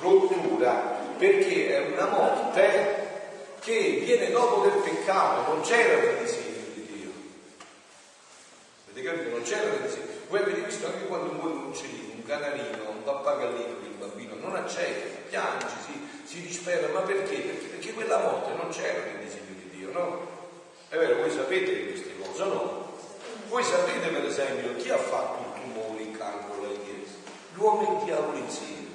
[0.00, 0.72] Rottura,
[1.18, 3.10] perché è una morte
[3.60, 6.50] che viene dopo del peccato, non c'era nel disegno
[8.90, 9.30] Avete capito?
[9.30, 10.06] Non c'era nel disegno.
[10.28, 14.34] Voi avete visto anche quando muore un uccellino, un canarino, un pappagallino che il bambino
[14.34, 17.36] non accetta, piange, si, si dispera, ma perché?
[17.36, 17.66] perché?
[17.66, 20.26] Perché quella morte non c'era nel disegno di Dio, no?
[20.88, 22.98] È vero, voi sapete queste cose, no?
[23.48, 26.92] Voi sapete per esempio chi ha fatto il tumore, il cancro, la chiesa?
[27.54, 28.88] L'uomo il diavolo insieme.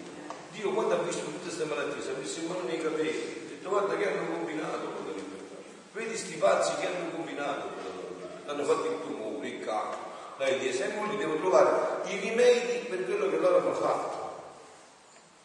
[0.52, 3.50] Dio quando ha visto tutte queste malattie si è messo in mano nei capelli, ha
[3.50, 5.56] detto guarda che hanno combinato con la libertà.
[5.92, 8.52] Vedi sti pazzi che hanno combinato con la libertà.
[8.52, 10.00] Hanno fatto il tumore, il cancro,
[10.38, 14.26] l'AIDS e molti devono trovare i rimedi per quello che loro hanno fatto.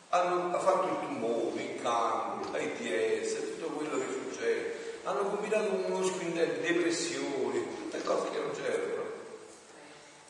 [0.08, 5.00] Hanno fatto il tumore, il cancro, l'AIDS, tutto quello che succede.
[5.04, 8.90] Hanno combinato uno squindello, depressioni, tutte cose che non c'erano.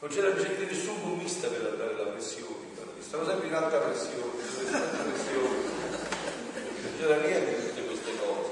[0.00, 2.71] Non c'era bisogno di nessun bummista per andare la pressione
[3.03, 5.70] stanno sempre in alta pressione, pressione.
[6.82, 8.50] non c'era niente di tutte queste cose.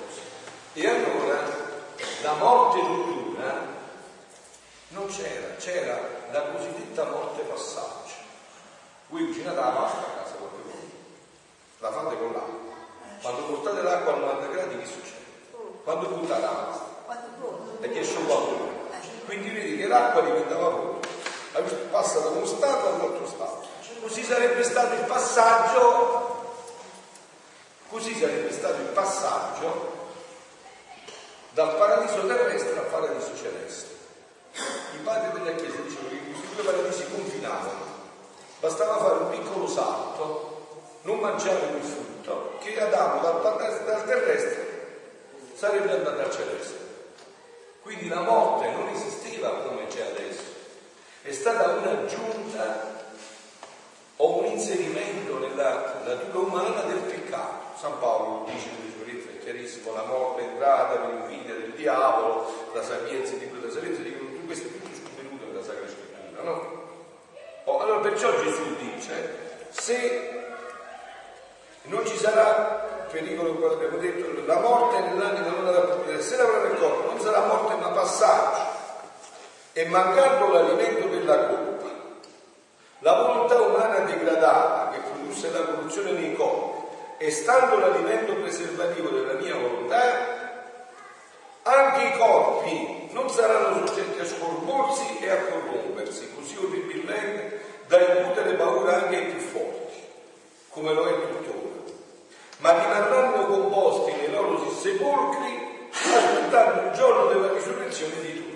[0.75, 1.39] E allora
[2.23, 3.79] la morte futura
[4.89, 5.99] non c'era, c'era
[6.33, 8.15] la cosiddetta morte passaggio.
[9.09, 10.97] Voi cucinate la pasta a casa qualche volta,
[11.79, 12.79] la fate con l'acqua.
[13.23, 15.19] Quando portate l'acqua a 90 gradi che succede?
[15.85, 16.85] Quando buttate la pasta?
[17.81, 18.79] Perché un vapore.
[19.27, 20.99] Quindi vedi che l'acqua diventa vapore.
[21.91, 26.55] Passa da uno stato all'altro stato così sarebbe stato il passaggio,
[27.89, 29.99] così sarebbe stato il passaggio
[31.51, 33.99] dal paradiso terrestre al paradiso celeste.
[34.95, 37.87] I padri della Chiesa dicevano che questi due paradisi confinavano,
[38.61, 43.41] bastava fare un piccolo salto, non mangiare quel frutto, che Adamo dal,
[43.85, 44.69] dal terrestre
[45.55, 46.79] sarebbe andato al celeste.
[47.83, 50.43] Quindi la morte non esisteva come c'è adesso,
[51.23, 52.90] è stata un'aggiunta
[54.23, 57.79] o un inserimento nella natura umana del peccato.
[57.81, 62.53] San Paolo dice sue lettere, è chiarissimo, la morte è entrata per invidia del diavolo,
[62.75, 66.89] la sapienza di quella sapienza, dicono tutte queste tutto scontenute nella Sacra Scrittura, no?
[67.65, 69.39] Oh, allora perciò Gesù dice,
[69.71, 70.45] se
[71.85, 76.69] non ci sarà pericolo come abbiamo detto, la morte nell'anima non avrà problema, se l'avrà
[76.69, 78.79] nel corpo non sarà morte ma passaggio
[79.73, 81.70] e mancando l'alimento della colpa
[83.01, 86.79] la volontà umana degradata che produsse la corruzione nei corpi
[87.19, 90.39] e stando l'alimento preservativo della mia volontà,
[91.63, 98.55] anche i corpi non saranno soggetti a scorporsi e a corrompersi così orribilmente da incutere
[98.55, 100.03] paura anche ai più forti,
[100.71, 101.93] come lo è tuttora,
[102.59, 108.50] ma rimarranno composti nei loro sepolcri aspettando il giorno della risurrezione di tutti.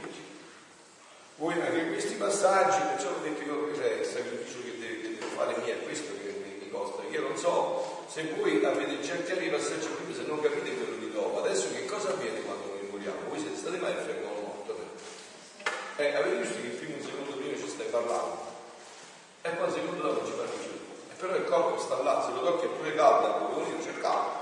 [1.36, 5.74] Voi anche questi passaggi, perciò ho detto io c'è il sacrificio che devo fare mia,
[5.74, 7.02] è questo che mi costa.
[7.10, 11.10] Io non so se voi avete certi anni passaggi prima, se non capite quello di
[11.10, 11.42] dopo.
[11.42, 13.28] Adesso che cosa avviene quando noi moriamo?
[13.28, 14.78] Voi siete stati mai a fermo morto?
[15.96, 18.38] Eh, avete visto che il primo secondo prima ci stai parlando?
[19.42, 20.70] E poi il secondo dopo ci parli più.
[21.10, 24.38] E però il corpo sta là, se lo tocchi è pure caldo, come io caldo.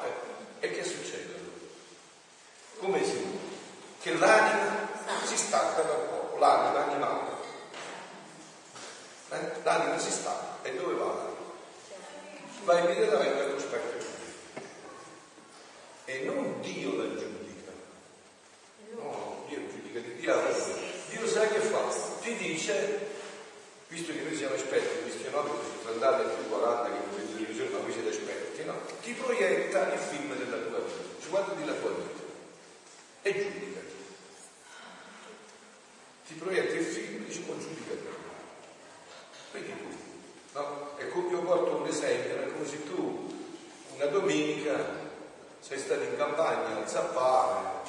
[0.61, 0.66] Eh.
[0.66, 1.40] E che succede?
[2.80, 3.16] Come si
[4.03, 4.90] Che l'anima
[5.24, 7.30] si stacca dal corpo l'anima animale.
[9.30, 9.50] Eh?
[9.62, 11.30] L'anima si sta e dove va l'anima?
[12.64, 14.10] Va immediatamente allo specchio
[16.04, 17.72] e non Dio la giudica.
[18.96, 20.34] No, Dio giudica di Dio.
[21.08, 21.80] Dio sa che fa?
[22.20, 23.08] Ti dice,
[23.88, 27.92] visto che noi siamo esperti perché sono andati più 40 che in televisione, ma voi
[27.92, 28.74] siete esperti, no?
[29.02, 32.20] Ti proietta il film della tua vita, ci guardi la tua vita
[33.22, 33.80] e giudica
[36.32, 38.08] ti proietta il film e dice poi giudica tu,
[40.52, 40.90] no?
[41.12, 43.30] Come io porto un esempio, è come se tu
[43.96, 45.10] una domenica
[45.60, 47.80] sei stato in campagna a zappare,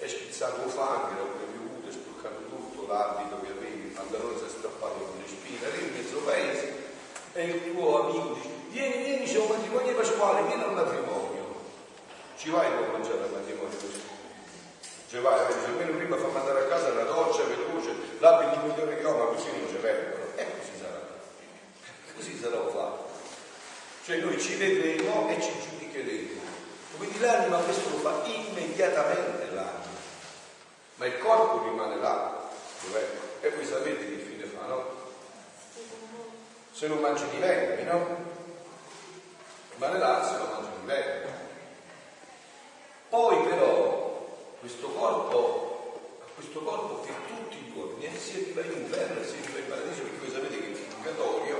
[0.00, 4.48] hai schizzato fango, hai piovuto, hai sporcato tutto, l'abito che avevi, il pantalone si è
[4.48, 6.74] strappato con le spine, arrivi in mezzo paese
[7.32, 11.38] e il tuo amico dice vieni, vieni, c'è un matrimonio pasquale, vieni al matrimonio.
[12.36, 14.09] Ci vai a mangiare al matrimonio così.
[15.10, 18.96] Cioè vai, dice, almeno prima fa mandare a casa una doccia veloce, l'abito di migliore
[18.96, 20.24] che ho, ma così non ci perdono.
[20.36, 21.00] E così sarà.
[22.14, 23.08] Così sarà fatto.
[24.04, 26.40] Cioè noi ci vedremo e ci giudicheremo.
[26.96, 29.98] Quindi l'anima questo lo fa immediatamente l'anima.
[30.94, 32.48] Ma il corpo rimane là.
[32.84, 33.06] Dov'è?
[33.40, 34.84] E voi sapete che fine fa, no?
[36.70, 38.16] Se non mangi di vermi, no?
[39.72, 41.30] Rimane là se non mangi di vermi.
[43.08, 43.89] Poi però
[44.60, 49.24] questo corpo, a questo corpo per tutti i giorni e si arriva in inferno e
[49.24, 51.58] si arriva in paradiso perché voi sapete che il purgatorio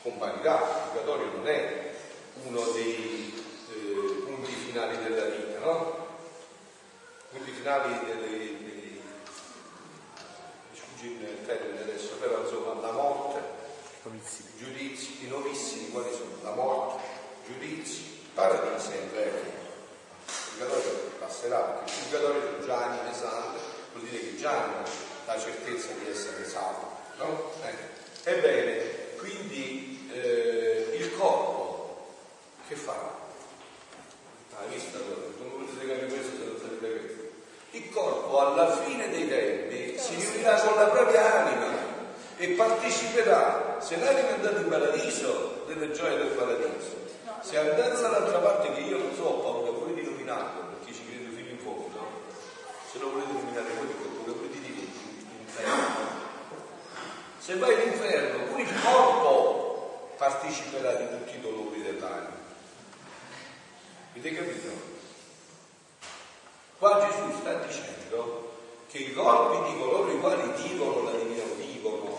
[0.00, 1.94] scomparirà, il purgatorio non è
[2.42, 6.06] uno dei eh, punti finali della vita, no?
[7.30, 9.00] Punti finali delle, dei,
[10.72, 13.40] sfugge il termine adesso, però insomma la morte,
[14.58, 16.30] giudizi, i novissimi quali sono?
[16.42, 17.02] La morte,
[17.46, 18.02] giudizi,
[18.34, 19.55] paradiso e inferno
[20.56, 23.58] purgatorio passerà, perché il purgatorio già anime sante
[23.92, 24.82] vuol dire che già hanno
[25.26, 26.94] la certezza di essere salvo.
[27.18, 27.52] No?
[27.62, 28.30] Eh.
[28.30, 32.06] Ebbene, quindi eh, il corpo
[32.68, 33.14] che fa?
[34.58, 35.26] Hai visto allora?
[35.38, 37.22] Non potete capire questo se non sapete questo.
[37.72, 41.74] Il corpo alla fine dei tempi si riunirà con la propria anima
[42.38, 47.04] e parteciperà, se l'anima è andata in paradiso, delle gioie del paradiso.
[47.40, 49.75] Se andate dall'altra parte che io non so, ho paura
[50.26, 52.24] di nominarlo, perché ci credo fino in fondo,
[52.90, 54.90] se lo volete nominare voi dico pure pure di
[55.38, 56.24] l'inferno.
[57.38, 62.44] Se vai all'inferno, pure il corpo parteciperà di tutti i dolori dell'anima.
[64.10, 64.94] Avete capito?
[66.78, 68.54] Qua Gesù sta dicendo
[68.88, 72.18] che i corpi di coloro i quali vivono la divina vivono,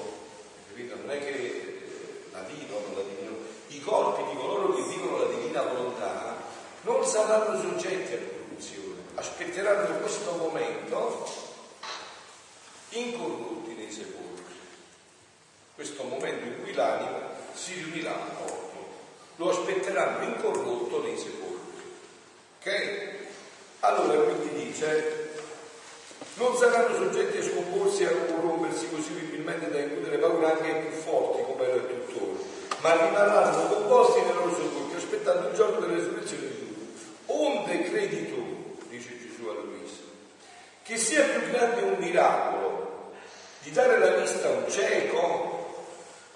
[0.69, 0.95] capito?
[0.95, 3.31] Non è che eh, la vivono la divina,
[3.67, 6.36] i corpi di coloro che vivono la divina volontà
[6.87, 11.29] non saranno soggetti a corruzione, aspetteranno questo momento
[12.91, 14.55] incorrotti nei sepolcri,
[15.75, 18.87] questo momento in cui l'anima si riunirà al corpo,
[19.35, 21.55] lo aspetteranno incorrotto nei sepolcri.
[22.59, 23.15] Ok?
[23.81, 25.25] Allora quindi dice
[26.35, 30.97] non saranno soggetti a scomporsi e a corrompersi così visibilmente da includere paure anche più
[30.97, 32.39] forti come era il tutore,
[32.79, 36.66] ma rimarranno composti nel loro sepolcro aspettando il giorno della resurrezione di tutti.
[37.27, 40.03] Onde credi tu, dice Gesù a Luisa,
[40.83, 43.11] che sia più grande un miracolo
[43.61, 45.83] di dare la vista a un cieco,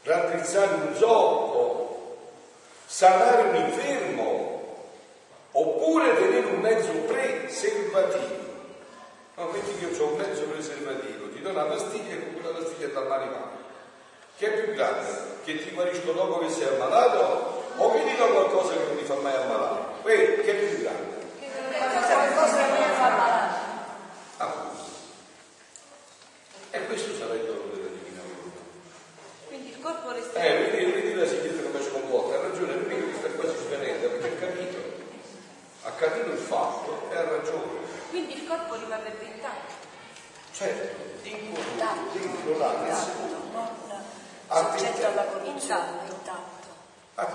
[0.04, 2.18] raddrizzare un zoppo,
[2.86, 4.86] sanare un infermo,
[5.52, 8.42] oppure tenere un mezzo preservativo
[9.42, 12.60] No, metti che io ho un mezzo preservativo, ti do una pastiglia e con quella
[12.60, 13.30] pastiglia ti ammali
[14.38, 15.10] Che è più grande?
[15.44, 19.04] Che ti guarisco dopo che sei ammalato o che ti do qualcosa che non ti
[19.04, 19.91] fa mai ammalare?
[20.02, 21.16] Quello, che è più grande?
[21.40, 23.60] Che qualcosa che ti fa ammalare.
[24.38, 24.84] Appunto.
[26.72, 28.60] E questo sarà il dono della divina volontà.
[29.48, 30.40] Quindi il corpo resta.
[30.40, 34.10] Eh, vedi, vedi la signora come ci comporta, ha ragione, lui che sta quasi svenendo
[34.10, 34.78] perché ha capito.
[35.84, 37.80] Ha capito il fatto e ha ragione.
[38.10, 39.74] Quindi il corpo rimarrebbe intatto.
[40.52, 42.98] Certo, incorrotto, dentro l'anima.
[44.48, 46.60] Soggetto alla corruzione, intatto.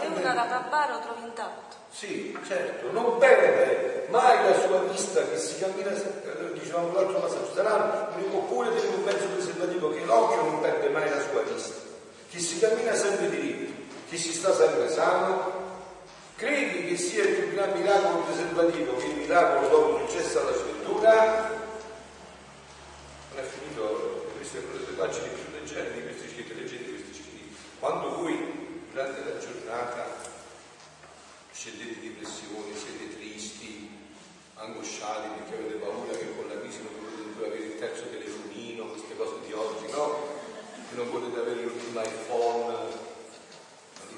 [0.03, 1.66] E una rapabara lo trovi intatto.
[1.97, 5.91] Sì, certo, non perde mai la sua vista che si cammina,
[6.53, 11.23] dicevamo l'altro passaggio, sarà oppure per un mezzo preservativo che l'occhio non perde mai la
[11.23, 11.75] sua vista,
[12.29, 13.73] che si cammina sempre diritto,
[14.11, 15.65] che si sta sempre sano,
[16.37, 21.49] Credi che sia il più grande miracolo preservativo che il miracolo dopo successo alla scrittura?
[23.31, 27.57] Non è finito, queste sono le pagine più leggende di questi scritti, leggete questi scritti.
[27.79, 30.35] Quando voi durante la giornata
[31.57, 33.89] scendete depressioni, siete tristi,
[34.55, 39.17] angosciati perché avete paura che con la crisi non potete avere il terzo telefonino, queste
[39.17, 40.35] cose di oggi, no?
[40.89, 43.15] Che non potete avere l'ultimo iPhone,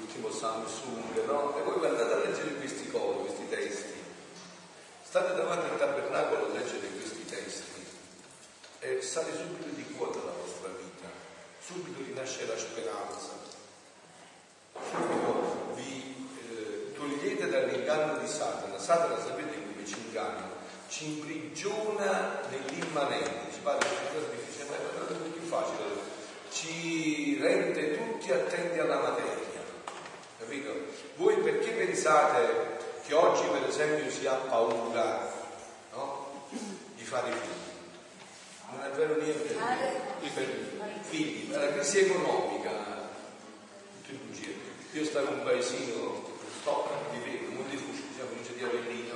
[0.09, 1.57] l'ultimo Samsung, no?
[1.57, 3.93] E voi andate a leggere questi cori, questi testi.
[5.03, 7.85] State davanti al tabernacolo a leggere questi testi
[8.79, 11.07] e sale subito di quota la vostra vita,
[11.59, 13.31] subito rinasce la speranza,
[14.73, 18.77] subito vi eh, togliete dall'inganno di Satana.
[18.77, 20.47] Satana sapete come ci inganna?
[20.87, 25.83] Ci imprigiona nell'immanente, ci parla di cose difficili, ma è più facile,
[26.51, 29.39] ci rende tutti attenti alla materia
[30.49, 30.73] capito?
[31.17, 35.31] Voi perché pensate che oggi per esempio si ha paura
[35.93, 36.47] no?
[36.95, 37.67] di fare figli?
[38.71, 39.55] Non è vero niente
[40.33, 40.45] per
[41.01, 42.97] figli, per la crisi economica,
[44.91, 46.23] io stavo in un paesino,
[46.61, 49.15] sto vivendo, Montefucci, siamo in di Avellino,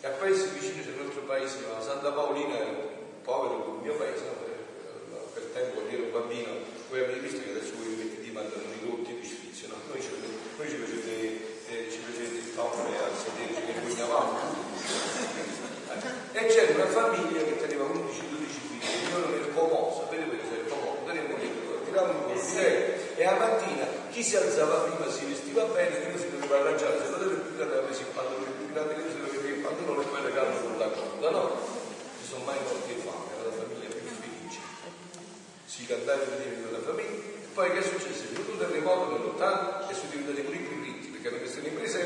[0.00, 2.56] e a paese vicino c'è un altro paese, la Santa Paolina,
[3.22, 4.32] povero come il mio paese, no?
[4.44, 6.52] per, per tempo quando ero un bambino,
[6.90, 9.75] voi avete visto che adesso voi mettete di mandano i rotti di sfizio, no?
[9.88, 10.08] Noi ci
[10.56, 14.38] noi ci facevate, eh, ci il toffole a sedere, ci vergognavamo
[16.32, 17.92] E c'era una famiglia che teneva 11-12
[18.68, 20.96] figli, il giorno del Comò, sapete quello che era il Comò,
[21.84, 22.36] tirava un colpo
[23.16, 27.12] e la mattina chi si alzava prima si vestiva bene, non si doveva arrangiare, se
[27.12, 30.06] poteva più grande aveva preso il pantalone più grande, non si doveva il pantalone e
[30.06, 31.42] poi regallo con la corda, no?
[31.42, 34.60] Non sono mai morti di fame, era la famiglia più felice.
[35.66, 38.24] Si cantava i diritti della famiglia poi che è successo?
[38.24, 41.98] È venuto un terremoto nell'80 e sono diventati pure i ricchi, perché hanno questa impresa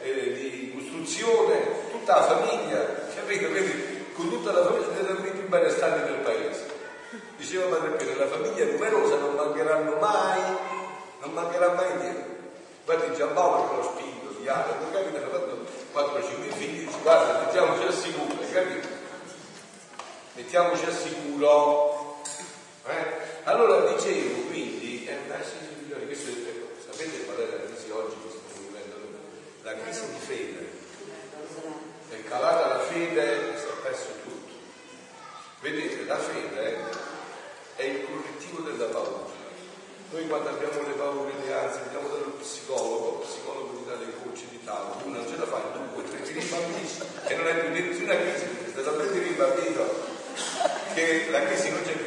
[0.00, 2.78] eh, di costruzione, tutta la famiglia,
[3.14, 3.52] capito?
[3.52, 6.66] Vedi, con tutta la famiglia i più benestanti del paese.
[7.36, 10.40] Diceva Padre Piero, la famiglia numerosa non mancheranno mai,
[11.20, 12.26] non mancherà mai niente.
[12.86, 15.16] Guardi Giampaolo che lo spinto, si non capito?
[15.18, 18.88] Hanno fatto 4-5 figli, dice guarda, mettiamoci al sicuro, capito?
[20.32, 22.22] Mettiamoci al sicuro.
[22.86, 23.32] Eh?
[23.44, 24.83] Allora dicevo quindi
[25.14, 28.94] andarsi sui milioni, questo è il Sapete qual è la crisi oggi che stiamo vivendo?
[29.62, 30.68] La crisi di fede.
[32.10, 34.52] È calata la fede e si è perso tutto.
[35.60, 36.76] Vedete, la fede
[37.76, 39.32] è il correttivo della paura.
[40.10, 44.12] Noi quando abbiamo le paure, le ansie, andiamo dallo psicologo, il psicologo ti dà le
[44.22, 47.70] gocce di tavola, una ce la fai, due, tre, ti rimbambisci e non hai più
[47.70, 50.06] nessuna crisi, te la prendi rimbambito
[50.94, 52.03] che la crisi non c'è più.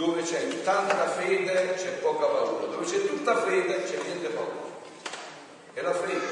[0.00, 4.64] Dove c'è tanta fede c'è poca paura, dove c'è tutta fede c'è niente paura.
[5.74, 6.24] È la fede.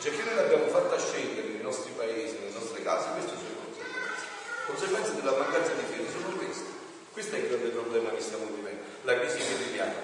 [0.00, 3.66] Cioè che noi l'abbiamo fatta scendere nei nostri paesi, nelle nostre case, queste sono le
[3.66, 4.24] conseguenze.
[4.66, 6.70] Conseguenze della mancanza di fede sono queste.
[7.10, 9.94] Questo è il grande problema che stiamo vivendo, la crisi viviamo.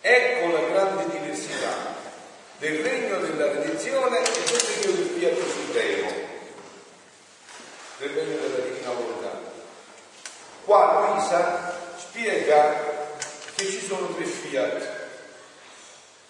[0.00, 1.74] Ecco la grande diversità
[2.58, 6.10] del regno della redenzione e del regno del fiat supremo,
[7.98, 9.54] del regno della divina volontà.
[10.64, 11.65] Qua Luisa
[12.16, 12.72] spiega
[13.56, 15.06] che ci sono tre fiat,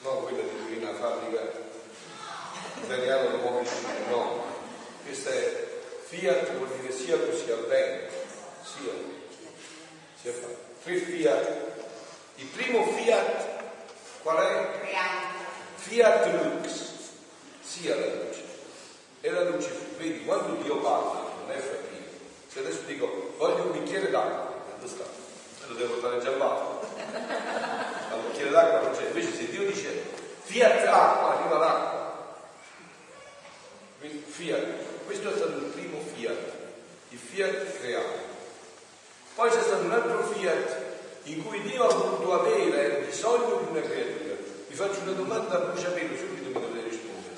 [0.01, 1.49] non quella di divina fabbrica
[2.82, 3.68] italiana di nuovi
[4.09, 4.45] no,
[5.05, 5.66] questa è
[6.07, 8.09] fiat vuol dire sia così avvenne,
[8.62, 8.93] sia,
[10.20, 10.64] sia fatto.
[10.82, 11.57] Tre fiat.
[12.37, 13.47] Il primo fiat
[14.22, 14.80] qual è?
[15.76, 16.80] Fiat lux,
[17.61, 18.43] sia la luce.
[19.20, 22.07] E la luce, vedi, quando Dio parla, non è fattino.
[22.49, 25.15] Se adesso dico, voglio un bicchiere d'acqua, dove sta?
[25.68, 26.30] Lo devo portare già.
[26.36, 26.54] Ma
[28.14, 29.06] un bicchiere d'acqua non c'è.
[29.06, 30.02] Invece se Dio dice,
[30.42, 32.04] fiat acqua, arriva l'acqua.
[34.26, 34.64] Fiat,
[35.06, 36.38] questo è stato il primo fiat,
[37.08, 38.34] il fiat creato.
[39.34, 40.76] Poi c'è stato un altro fiat
[41.24, 44.26] in cui Dio ha voluto avere bisogno di una creatura
[44.76, 47.34] vi faccio una domanda a bruciapelo, subito mi dovete rispondere.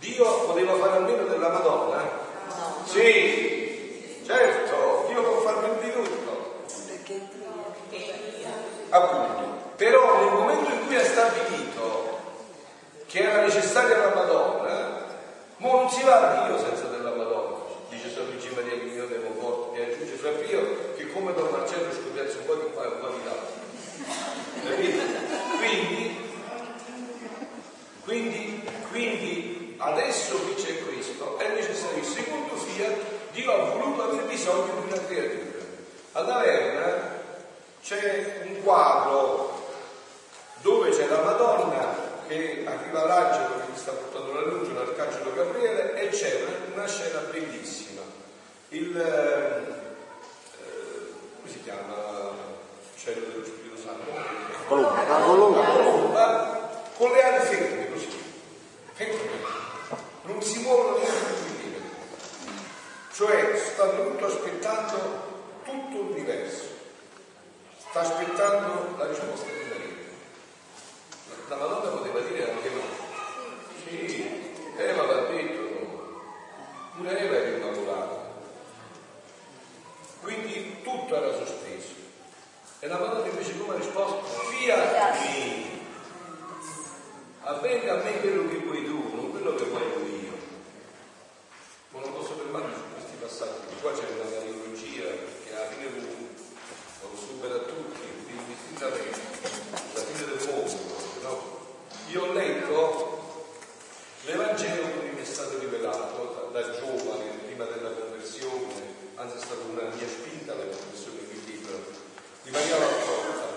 [0.00, 2.02] Dio voleva fare almeno della Madonna?
[2.48, 2.84] No.
[2.84, 6.30] Sì, certo, Dio può fare più di tutto.
[8.90, 9.58] Appunto.
[9.76, 12.18] Però nel momento in cui ha stabilito
[13.06, 15.06] che era necessaria la Madonna,
[15.56, 17.56] ma non si va a Dio senza della Madonna.
[17.88, 21.48] Dice San Luigi Maria che mio devo forte, e aggiunge fra Pio che come Don
[21.50, 24.68] Marcello scopriazza un po' di qua e un po' di là.
[24.68, 24.98] Capite?
[25.58, 26.28] Quindi
[28.10, 32.96] quindi, quindi adesso che c'è questo è necessario secondo fiat,
[33.30, 35.64] Dio ha voluto aver bisogno di una creatura.
[36.12, 37.09] Ad Averna
[37.90, 39.66] c'è un quadro
[40.60, 41.92] dove c'è la Madonna
[42.28, 46.40] che arriva l'angelo che gli sta portando la luce, l'arcangelo Gabriele, e c'è
[46.72, 48.02] una, scena bellissima.
[48.68, 49.64] Il, eh,
[51.34, 52.30] come si chiama?
[52.94, 54.08] Cielo dello Spirito Santo?
[54.68, 55.02] Colomba.
[55.24, 58.08] Colomba con le ali ferme così,
[60.22, 61.90] non si muovono neanche un millimetro,
[63.12, 64.98] cioè stanno tutto aspettando
[65.64, 66.69] tutto l'universo,
[67.90, 69.88] sta aspettando la risposta di Maria.
[71.48, 72.82] La Madonna poteva dire anche no.
[73.84, 76.22] Sì, Eva l'ha detto no.
[76.94, 78.28] Pure Eva era immacolata.
[80.20, 81.94] Quindi tutto era sospeso.
[82.78, 84.22] E la Madonna invece come ha risposto?
[84.22, 85.80] Fiat mi
[87.42, 90.38] avvenga a me quello che vuoi tu, non quello che voglio io.
[91.88, 95.06] Ma non posso fermarmi su questi passaggi, qua c'è una analogia
[95.44, 96.29] che alla fine
[97.02, 99.18] lo supera tutti, indistintamente,
[99.94, 100.78] la fine del mondo.
[101.22, 101.58] No?
[102.08, 103.20] Io ho letto
[104.24, 109.60] l'Evangelo che mi è stato rivelato da, da giovane, prima della conversione, anzi è stata
[109.70, 111.78] una mia spinta la conversione del libro,
[112.42, 113.48] di Maria Valtorta,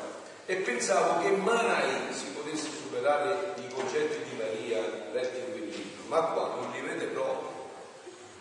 [0.46, 4.82] e pensavo che mai si potesse superare i concetti di Maria
[5.12, 7.52] letti in quel libro, ma qua non li vede proprio.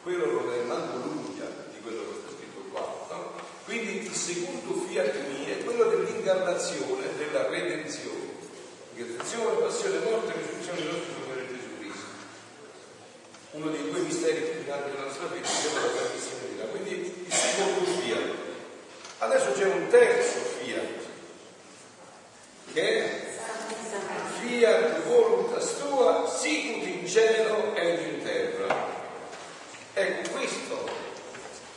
[0.02, 2.80] Quello non è manco l'unica di quello che sta scritto qua.
[3.10, 3.32] No?
[3.72, 8.20] Quindi il secondo fiat mio è quello dell'incarnazione, della redenzione.
[8.94, 12.06] Redenzione, passione, morte e risurrezione del nostro Signore Gesù Cristo.
[13.52, 16.64] Uno dei due misteri più grandi della nostra vita, è la grandissima vita.
[16.64, 18.34] Quindi il secondo fiat.
[19.20, 21.04] Adesso c'è un terzo fiat,
[22.74, 23.38] che è
[24.42, 28.86] fiat voluntas tua, sicut in cielo ed in terra.
[29.94, 30.90] Ecco, questo,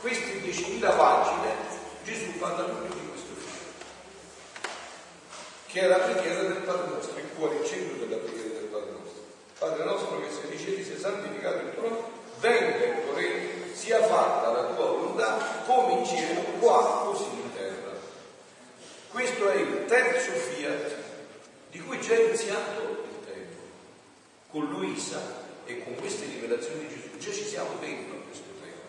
[0.02, 1.75] queste 10.000 pagine,
[2.06, 4.70] Gesù parla proprio di questo fiat,
[5.66, 8.90] che è la preghiera del Padre nostro, il cuore, il centro della preghiera del Padre
[8.92, 9.22] nostro.
[9.58, 12.02] Padre nostro che sei di sia santificato il tuo nome,
[12.38, 17.52] venga il tuo regno, sia fatta la tua volontà, come in cielo, qua, così in
[17.52, 17.90] terra.
[19.10, 20.94] Questo è il terzo fiat
[21.72, 23.62] di cui già è iniziato il tempo.
[24.52, 25.20] Con Luisa
[25.64, 28.86] e con queste rivelazioni di Gesù già ci siamo dentro a questo tempo.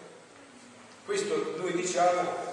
[1.03, 2.46] Questo noi diciamo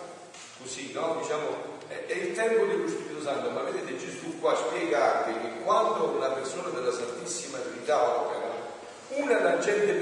[0.64, 1.18] così, no?
[1.20, 1.48] Diciamo,
[1.88, 6.14] è, è, il tempo dello Spirito Santo, ma vedete Gesù qua spiega anche che quando
[6.16, 8.52] una persona della Santissima Trinità opera,
[9.10, 9.92] una è l'agente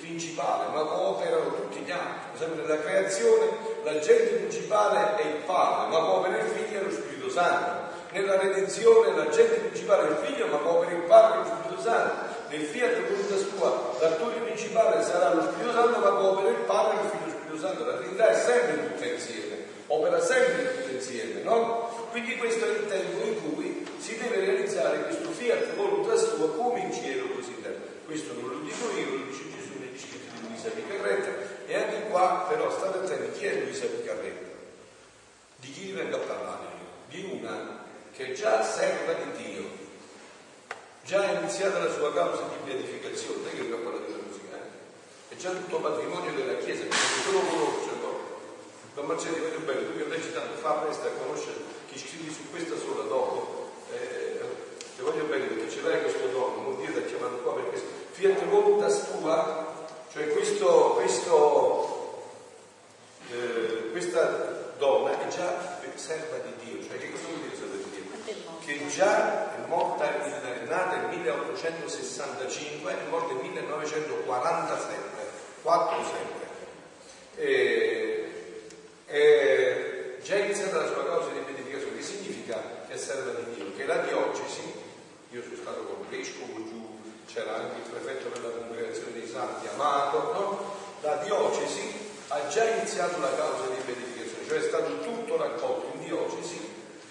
[0.00, 2.30] principale, ma operano tutti gli altri.
[2.32, 3.46] Per esempio nella creazione
[3.84, 9.16] l'agente principale è il Padre, ma opera il Figlio e lo Spirito Santo nella redenzione
[9.16, 12.30] l'agente principale è il figlio, ma per il Padre e lo Spirito Santo.
[12.48, 17.04] Nel fiat voluntas sua, l'attore principale sarà lo Spirito Santo, ma per il Padre e
[17.04, 17.86] il Figlio lo Spirito Santo.
[17.86, 19.51] La Trinità è sempre tutta insieme,
[19.92, 22.08] opera sempre tutta insieme, no?
[22.10, 26.80] Quindi questo è il tempo in cui si deve realizzare questo fiat voluntas tua come
[26.80, 27.80] in cielo così in terra.
[28.06, 31.30] Questo non lo dico io, lo dice Gesù negli scritti di Luisa Picarretta
[31.66, 34.50] e anche qua però state attenti chi è Luisa Picarretta?
[35.56, 36.66] Di chi vengo a parlare?
[37.08, 37.84] Di una
[38.16, 39.64] che già serva di Dio,
[41.04, 44.56] già è iniziata la sua causa di beatificazione, non è che ho parlato di musica,
[44.56, 45.34] eh?
[45.34, 47.91] è già tutto patrimonio della Chiesa, perché tu lo conosci
[48.94, 51.56] Don Marcello, ti voglio bene, tu mi leggi tanto, fa presto a conoscere
[51.88, 53.70] chi scrivi su questa sola dopo.
[53.90, 54.38] Eh,
[54.96, 57.80] ti voglio bene perché ce l'hai questo dono, non dire da chiamare qua perché
[58.10, 62.26] fiat voluntas tua, cioè questo, questo,
[63.30, 67.84] eh, questa donna è già serva di Dio, cioè che cosa vuol dire serva di
[67.90, 68.02] Dio?
[68.60, 74.96] Che già è morta, è nata nel 1865 è morta nel 1947,
[75.62, 76.40] 47.
[77.36, 78.31] Eh,
[79.12, 82.56] eh, già iniziata la sua causa di beatificazione, che significa
[82.88, 84.72] che è serva di Dio, che la diocesi,
[85.30, 86.80] io sono stato con il vescovo giù,
[87.26, 90.74] c'era anche il prefetto della congregazione dei santi, Amato, no?
[91.02, 96.04] la diocesi ha già iniziato la causa di beatificazione, cioè è stato tutto raccolto in
[96.04, 96.60] diocesi,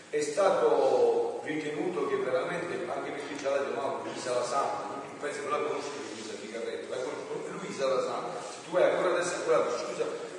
[0.10, 5.52] è stato ritenuto che veramente, anche perché già la chiamavano Luisa la Santa, paese non
[5.52, 9.36] la conosce Luisa di Carretto, la conosce Luisa la Santa, se tu hai ancora adesso
[9.36, 10.31] ancora, scusa,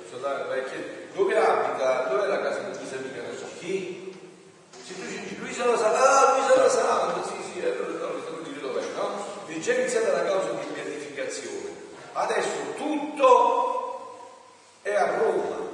[1.13, 3.21] dove abita, dove la casa di Luisa Mica?
[3.59, 4.13] Chi?
[4.83, 8.59] Se tu dici Luisa la Santa, ah Luisa la Santa, sì sì, allora no, dire
[8.59, 9.25] dov'è, no?
[9.45, 11.71] È già iniziata la causa di beatificazione.
[12.13, 14.29] Adesso tutto
[14.81, 15.71] è a Roma.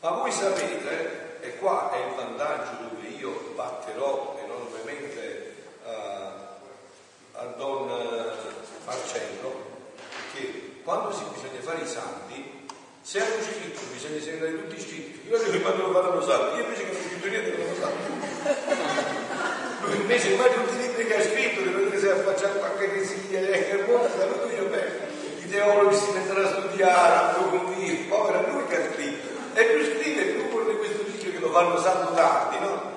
[0.00, 5.54] Ma voi sapete, e qua è il vantaggio dove io batterò enormemente
[5.84, 5.90] uh,
[7.32, 7.86] a Don
[8.84, 9.68] Marcello,
[10.34, 12.68] che quando si bisogna fare i santi
[13.10, 16.62] se hanno scritto bisogna segnare tutti scritti, io dico che quando lo fanno santo, io
[16.62, 18.06] invece che non scritto niente non lo santo.
[19.82, 23.40] Lui invece mai tutti i libri che ha scritto, che potete se affacciare qualche consiglio
[23.40, 28.46] che è buono, lui dice, beh, i teologi si metteranno a studiare, a approfondire, povera
[28.46, 29.28] lui che ha scritto.
[29.54, 32.92] E più scrive, più di questo tizio che lo fanno santo tardi, no?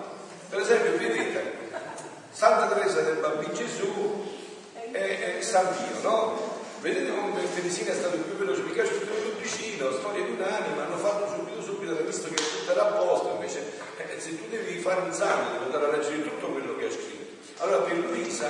[0.48, 1.54] Per esempio, vedete,
[2.30, 4.30] Santa Teresa del Bambino Gesù
[4.92, 6.53] è, è San Dio, no?
[6.84, 10.32] Vedete come il Teresina è stato più veloce, perché ha scritto tutto vicino, storia di
[10.32, 14.38] un'anima, hanno fatto subito subito, hanno visto che tutto era a posto, invece eh, se
[14.38, 17.64] tu devi fare un sangue devi andare a leggere tutto quello che ha scritto.
[17.64, 18.48] Allora per Luisa,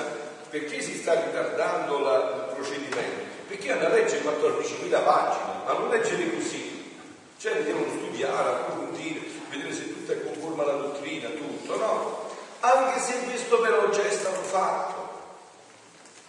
[0.49, 3.21] perché si sta ritardando la, il procedimento?
[3.49, 6.97] Perché hanno a leggere 14.000 pagine, ma non leggere così.
[7.37, 9.19] Cioè devono studiare, approfondire,
[9.51, 12.29] vedere se tutto è conforme alla dottrina, tutto, no?
[12.61, 15.11] Anche se questo però già è stato fatto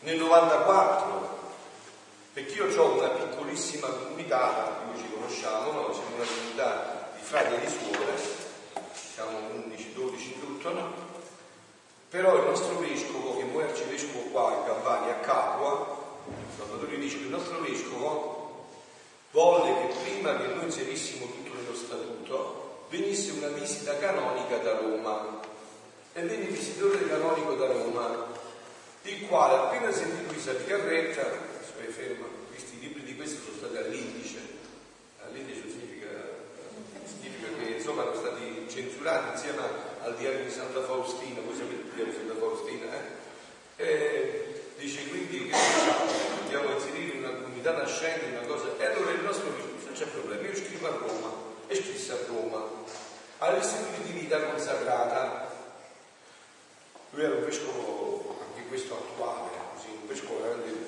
[0.00, 1.33] nel 94
[2.34, 5.92] perché io ho una piccolissima comunità, di ci conosciamo, no?
[5.92, 8.12] siamo una comunità di frati e di suore,
[8.92, 10.92] siamo 11-12 in tutto, no?
[12.08, 16.02] però il nostro vescovo, che è arcivescovo qua in Campania, a Capua,
[16.56, 18.66] Salvatore dice che il nostro vescovo
[19.30, 25.40] volle che prima che noi inserissimo tutto nello statuto venisse una visita canonica da Roma
[26.12, 28.26] e venne il visitore canonico da Roma
[29.02, 33.76] il quale appena sentì Luisa di Carretta poi ferma, questi libri di questo sono stati
[33.76, 34.38] all'indice,
[35.24, 36.08] all'indice significa,
[37.04, 39.62] significa che insomma erano stati censurati insieme
[40.02, 43.22] al diario di Santa Faustina, voi sapete il diario di Santa Faustina, eh?
[43.76, 46.10] E dice quindi che facciamo?
[46.42, 50.56] Dobbiamo inserire una comunità nascente, una cosa, e allora il nostro non c'è problema, io
[50.56, 51.32] scrivo a Roma,
[51.66, 52.68] e scrisse a Roma,
[53.38, 55.52] all'istituto di vita consacrata,
[57.10, 60.83] lui era un vescovo, anche questo attuale, così, un vescovo veramente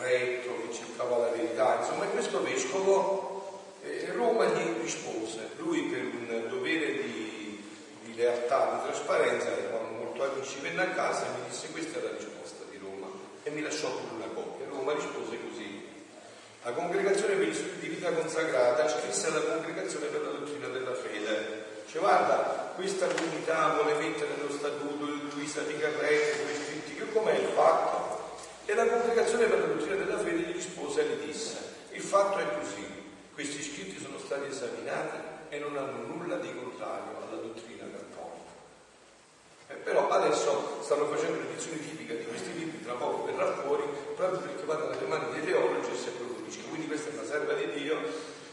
[0.00, 3.34] retto, che cercava la verità, insomma questo vescovo
[3.82, 7.62] eh, Roma gli rispose, lui per un dovere di,
[8.04, 12.02] di lealtà, di trasparenza, eravamo molto amici, venne a casa e mi disse questa è
[12.02, 13.08] la risposta di Roma
[13.42, 14.66] e mi lasciò pure una copia.
[14.68, 15.92] Roma rispose così.
[16.62, 20.94] La congregazione per gli studi di vita consacrata scrisse alla congregazione per la dottrina della
[20.94, 21.72] fede.
[21.90, 27.48] Cioè, guarda, questa comunità vuole mettere nello statuto Luisa di Carrete, questi, che com'è il
[27.54, 28.03] fatto?
[28.66, 31.58] E la congregazione per la dottrina della fede gli rispose e gli disse,
[31.90, 32.86] il fatto è così,
[33.34, 35.18] questi scritti sono stati esaminati
[35.50, 38.52] e non hanno nulla di contrario alla dottrina cattolica.
[39.68, 43.82] Eh, però adesso stanno facendo l'edizione tipica di questi libri, tra poco verrà fuori,
[44.16, 46.60] proprio perché vanno nelle mani dei teologi e si approfondisce.
[46.70, 47.98] Quindi questa è una serva di Dio,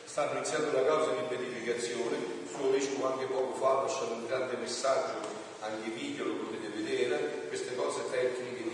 [0.04, 2.18] stanno iniziando la causa di beatificazione,
[2.54, 5.24] suo vescovo anche poco fa ha lasciato un grande messaggio,
[5.62, 8.71] anche video, lo potete vedere, queste cose tecniche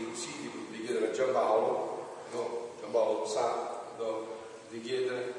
[0.88, 2.70] chiedere a Giampaolo, no?
[2.80, 4.36] Giampaolo sa no?
[4.70, 5.34] di chiedere,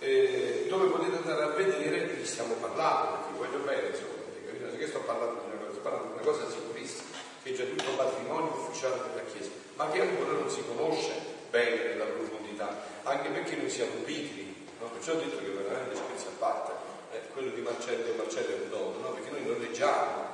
[0.00, 4.14] eh, dove potete andare a vedere di chi stiamo parlando, perché voglio bene, insomma,
[4.44, 4.70] capito?
[4.70, 7.08] Se che sto parlando di una cosa, di una cosa sicurissima,
[7.42, 11.12] che è già tutto patrimonio ufficiale della Chiesa, ma che ancora non si conosce
[11.50, 14.86] bene nella profondità, anche perché noi siamo pigri, no?
[14.88, 16.72] perciò ho detto che veramente spezia a parte,
[17.12, 19.08] eh, quello di Marcello, Marcello è un dono, no?
[19.12, 20.32] perché noi non leggiamo,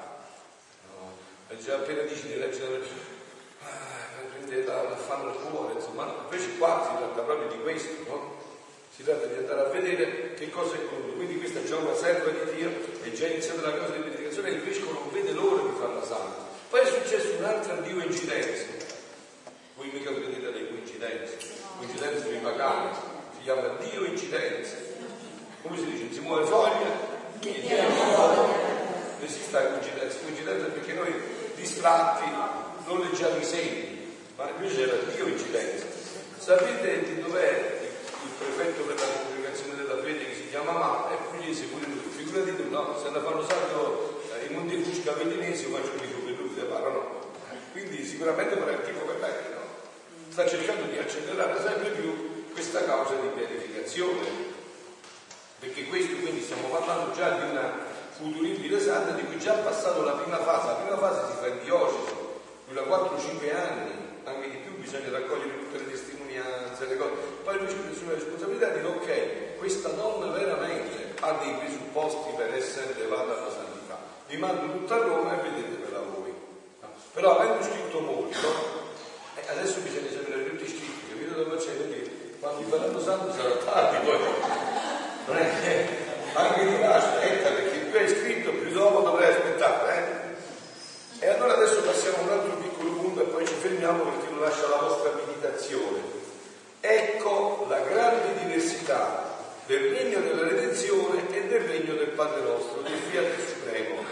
[0.97, 1.13] no?
[1.75, 2.81] appena dici di leggere
[3.63, 6.15] ah, prende l'affanno al cuore, insomma, no?
[6.31, 8.39] invece qua si tratta proprio di questo, no?
[8.95, 11.15] si tratta di andare a vedere che cosa è contenuto.
[11.15, 12.71] Quindi questa è già una serva di Dio
[13.03, 16.05] e già iniziata la cosa di predicazione e il vescovo non vede l'ora di farla
[16.05, 16.49] santa.
[16.69, 18.65] Poi è successo un'altra Dio incidenza.
[19.77, 21.39] Voi mica credete alle coincidenze,
[21.79, 22.95] coincidenze sui pagani,
[23.37, 24.77] si chiama Dio incidenza.
[25.63, 26.13] Come si dice?
[26.13, 27.09] Si muove foglia?
[27.41, 31.13] Non esiste coincidenza, coincidenza perché noi
[31.55, 32.25] distratti
[32.91, 35.87] non leggiamo i segni, ma invece era Dio incidenza.
[36.39, 37.79] Sapete di dov'è
[38.25, 42.11] il prefetto per la congregazione della fede che si chiama Ma e pugliese pure lui.
[42.11, 42.99] Figurati tu, no?
[43.01, 46.63] Se ne fanno salto eh, i Monti Fusca vetinesi io faccio l'amico per lui, se
[46.63, 47.29] parlano.
[47.71, 49.63] Quindi sicuramente farà il tifo per lei, no?
[50.31, 54.49] Sta cercando di accelerare sempre più questa causa di pianificazione.
[55.61, 60.03] Perché questo quindi stiamo parlando già di una futuribile santa di cui già è passato
[60.03, 60.67] la prima fase.
[60.67, 62.20] La prima fase si fa in diocesi,
[62.71, 63.91] dura 4-5 anni,
[64.23, 67.11] anche di più bisogna raccogliere tutte le testimonianze, le cose.
[67.43, 72.31] Poi lui ci prende la responsabilità di dire ok, questa donna veramente ha dei presupposti
[72.37, 73.99] per essere elevata alla santità.
[74.29, 76.33] Vi mando tutta Roma e vedetevela voi.
[77.13, 78.47] Però avendo scritto molto,
[79.35, 81.77] eh, adesso bisogna sapere tutti i scritti, capito dove c'è?
[81.77, 84.19] Quindi quando vi faranno santo sarà tardi poi.
[85.27, 85.87] Non è che
[86.35, 89.95] anche di là aspetta, perché più hai scritto, più dopo dovrai aspettare.
[89.97, 90.21] Eh?
[91.23, 92.60] E allora adesso passiamo a un altro
[93.01, 96.19] punto e poi ci fermiamo perché lo lascia la vostra meditazione.
[96.81, 102.93] Ecco la grande diversità del regno della redenzione e del regno del Padre nostro, del
[102.93, 104.03] Fiat Supremo.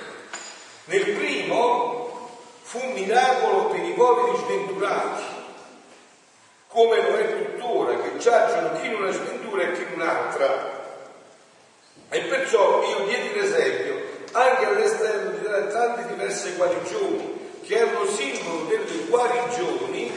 [0.85, 2.31] Nel primo
[2.63, 5.23] fu un miracolo per i poveri sventurati,
[6.69, 10.77] come lo è tuttora, che giacciono chi in una sventura e chi in un'altra.
[12.11, 13.97] E perciò io diedi l'esempio
[14.33, 17.38] anche all'esterno di tante diverse guarigioni,
[17.69, 20.11] che erano simbolo delle guarigioni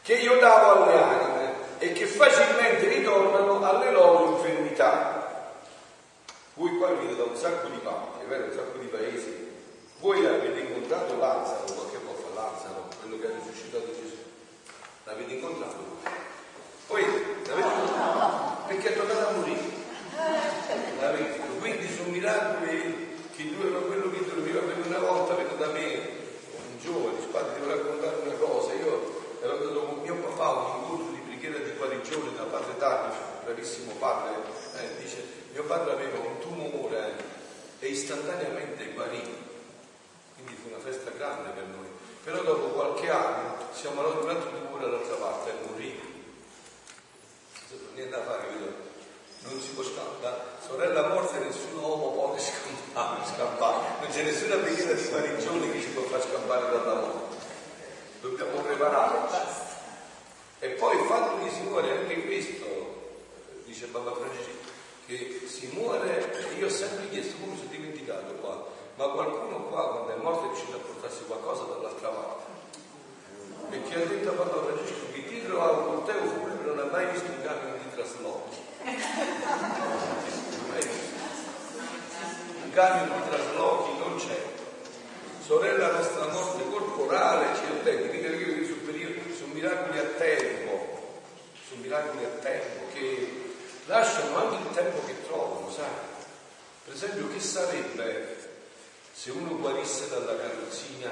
[0.00, 5.54] che io davo alle anime e che facilmente ritornano alle loro infermità.
[6.54, 9.54] Voi qua venite da un sacco di parti, è vero, un sacco di paesi.
[9.98, 14.16] Voi avete incontrato Lazzaro qualche volta, Lazzaro, quello che ha risuscitato Gesù.
[15.02, 15.84] L'avete incontrato?
[16.86, 18.62] Poi l'avete incontrato?
[18.68, 19.60] Perché è tornato a morire.
[21.00, 21.40] L'avete?
[21.58, 25.92] Quindi sono miracoli che durano quello che doveva per una volta, venuto da me,
[26.56, 28.72] un giovane, spade, devo raccontare una cosa.
[28.72, 32.74] Io ero andato con mio papà a un incontro di preghiera di guarigione da padre
[32.78, 33.14] Dario,
[33.44, 34.40] bravissimo padre,
[34.76, 37.14] eh, dice mio padre aveva un tumore
[37.78, 39.20] e istantaneamente guarì,
[40.34, 41.88] quindi fu una festa grande per noi.
[42.22, 46.14] Però dopo qualche anno siamo andati un altro tumore dall'altra parte e morì.
[47.94, 48.72] Niente da fare, vedo.
[49.42, 50.36] Non si può scappare.
[50.64, 53.86] Sorella morte nessun uomo può scappare, scappare.
[54.00, 57.26] Non c'è nessuna preghiera di guarigione che ci può far scappare dalla morte
[58.20, 59.36] dobbiamo prepararci.
[60.58, 62.64] E poi il fatto che si muore anche questo,
[63.64, 64.65] dice Papa Francesco,
[65.06, 70.14] che si muore, io ho sempre chiesto, come sono dimenticato qua, ma qualcuno qua quando
[70.14, 72.54] è morto è riuscito a portarsi qualcosa dall'altra parte.
[73.70, 77.06] Perché ha detto a Papa Francesco che dietro a un corteo funebre non ha mai
[77.10, 78.58] visto un camion di traslochi.
[82.62, 84.54] Un camion di traslochi non c'è
[85.46, 87.46] sorella nostra morte corporale,
[87.86, 91.20] attenti, quindi che sul periodo, sono miracoli a tempo,
[91.68, 93.45] sono miracoli a tempo che
[93.86, 95.84] lasciano anche il tempo che trovano, sai?
[96.84, 98.36] Per esempio, che sarebbe
[99.12, 101.10] se uno guarisse dalla carrozzina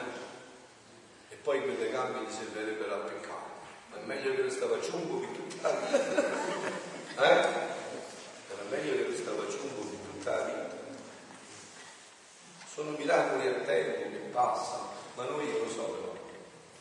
[1.28, 3.52] e poi quelle gambe gli servirebbero a peccare?
[3.90, 6.42] Ma è meglio che restava ciumbo che tutta la vita.
[7.16, 7.32] Eh?
[8.50, 10.82] Era meglio che restava ciumbo che tutta la vita.
[12.72, 16.12] Sono miracoli a tempo che passano, ma noi io lo so però,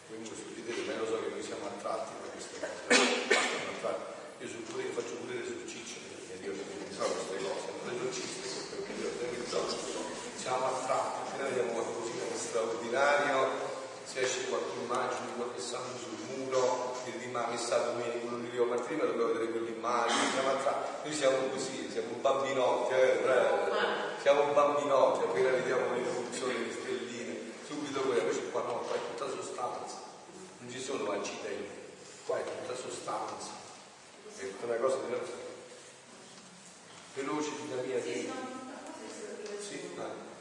[0.07, 2.81] comincio a studiare, ma lo so che noi siamo attratti da queste cose.
[4.39, 5.82] Io sono pure, faccio pure perché
[6.43, 8.91] io non so queste cose, non l'esorcista, perché
[9.31, 9.63] io
[10.35, 13.71] siamo attratti, appena vediamo qualcosina di straordinario,
[14.03, 18.43] se esce qualche immagine di qualche santo sul muro, di ma che sa domenica, quello
[18.43, 21.07] di Rio Martina, dobbiamo vedere quell'immagine, siamo attratti.
[21.07, 23.19] Noi siamo così, siamo bambinotti, eh,
[24.21, 28.99] siamo bambinotti, appena vediamo le funzioni, le stelline, subito quella, invece qua no, qua è
[28.99, 29.95] tutta sostanza,
[30.59, 31.71] non ci sono accidenti,
[32.25, 33.49] qua è tutta sostanza,
[34.37, 35.42] è una cosa diversa.
[37.15, 38.31] Veloce, figlia mia, sì.
[39.59, 40.32] Sì, Cioè,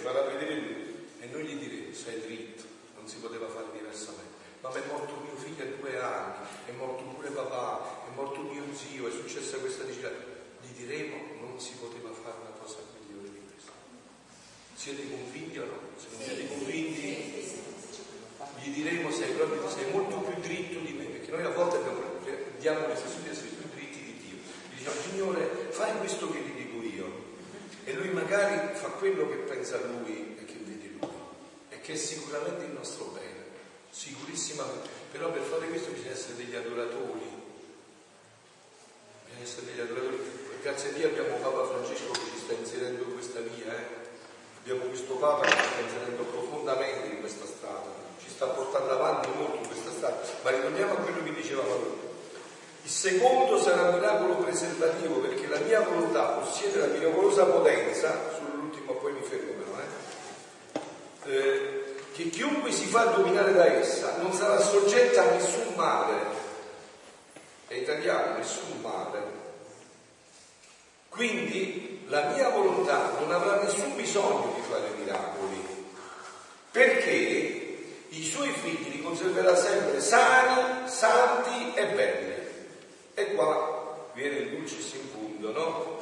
[0.00, 2.64] farà vedere lui e noi gli diremo sei dritto,
[2.96, 4.28] non si poteva fare diversamente.
[4.60, 8.64] Ma è morto mio figlio a due anni, è morto pure papà, è morto mio
[8.74, 10.38] zio, è successa questa vicenda.
[10.62, 13.72] Gli diremo non si poteva fare una cosa migliore di questa.
[14.74, 15.78] Siete convinti o no?
[15.96, 17.58] Se non siete convinti
[18.62, 22.00] gli diremo sei, proprio, sei molto più dritto di me, perché noi a volte abbiamo,
[22.24, 24.36] cioè, diamo l'impressione di essere più dritti di Dio.
[24.36, 26.49] Gli diciamo Signore fai questo che
[28.10, 31.08] lui magari fa quello che pensa lui e che vede lui,
[31.68, 33.44] e che è sicuramente il nostro bene,
[33.90, 34.64] sicurissima,
[35.10, 37.26] Però per fare questo bisogna essere degli adoratori,
[39.24, 40.18] bisogna essere degli adoratori.
[40.62, 43.86] Grazie a Dio abbiamo Papa Francesco che ci sta inserendo in questa via, eh.
[44.60, 47.90] abbiamo questo Papa che ci sta inserendo profondamente in questa strada,
[48.22, 52.09] ci sta portando avanti molto in questa strada, ma ritorniamo a quello che diceva Paolo
[52.82, 59.12] il secondo sarà miracolo preservativo perché la mia volontà possiede la miracolosa potenza, sull'ultimo poi
[59.12, 59.76] mi fermo però,
[61.26, 66.48] eh, eh, che chiunque si fa dominare da essa non sarà soggetta a nessun male.
[67.66, 69.38] È italiano, nessun male.
[71.08, 75.86] Quindi la mia volontà non avrà nessun bisogno di fare miracoli,
[76.70, 77.60] perché
[78.08, 82.39] i suoi figli li conserverà sempre sani, santi e belli.
[83.14, 85.98] E qua viene il dulcis in punto, no?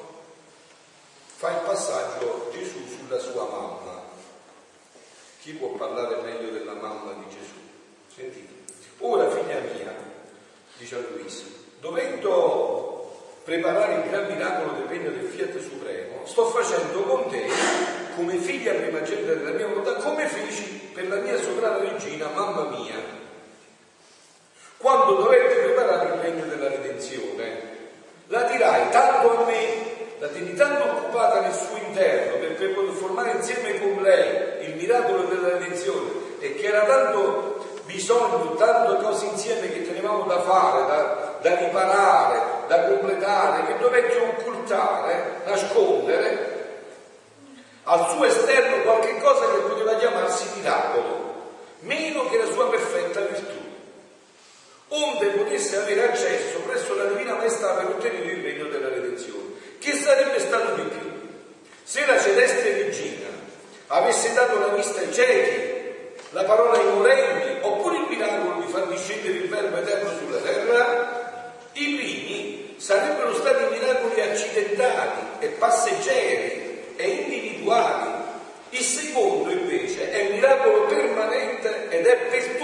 [1.37, 4.03] Fa il passaggio Gesù sulla sua mamma.
[5.41, 7.55] Chi può parlare meglio della mamma di Gesù?
[8.15, 8.55] Sentite.
[8.99, 9.95] Ora, figlia mia,
[10.77, 11.45] dice a Luisa,
[11.81, 12.89] dovendo
[13.45, 17.49] preparare il gran miracolo del regno del Fiat Supremo, sto facendo con te,
[18.17, 22.65] come figlia prima primogenita della mia volontà, come feci per la mia sovrana regina, mamma
[22.77, 23.18] mia
[24.79, 27.77] quando dovette preparare il regno della redenzione.
[28.29, 33.33] La dirai tanto a me, la tenni tanto occupata nel suo interno perché poter formare
[33.33, 36.11] insieme con lei il miracolo della redenzione
[36.41, 42.41] e che era tanto bisogno, tante cose insieme che tenevamo da fare, da, da riparare,
[42.69, 46.57] da completare, che dovetti occultare, nascondere,
[47.85, 53.58] al suo esterno qualche cosa che poteva chiamarsi miracolo, meno che la sua perfetta virtù
[55.89, 59.57] avere accesso presso la Divina Maestà per ottenere il regno della redenzione.
[59.79, 61.11] Che sarebbe stato di più
[61.83, 63.29] se la celeste regina
[63.87, 65.77] avesse dato la vista ai ciechi,
[66.31, 71.57] la parola ai morenti, oppure il miracolo di far discendere il verbo eterno sulla terra?
[71.73, 78.27] I primi sarebbero stati miracoli accidentali e passeggeri e individuali.
[78.71, 82.58] Il secondo invece è un miracolo permanente ed è perpetuo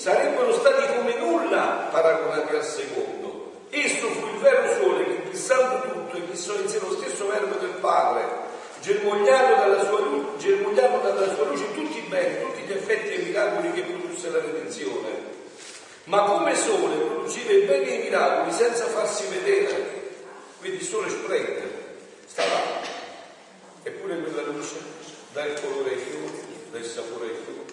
[0.00, 3.66] sarebbero stati come nulla paragonati al secondo.
[3.68, 7.76] Esso fu il vero sole che fissando tutto eclissò in sé lo stesso verbo del
[7.80, 8.24] Padre,
[8.80, 10.36] germogliando dalla sua, lu-
[10.72, 14.40] dalla sua luce tutti i beni, tutti gli effetti e i miracoli che produsse la
[14.40, 15.38] redenzione.
[16.04, 20.12] Ma come sole produceva i beni e i miracoli senza farsi vedere,
[20.60, 22.88] quindi il sole splende, sta là.
[23.82, 24.76] Eppure quella luce
[25.32, 27.69] dà il colore ai fiori, dà il sapore ai fiori,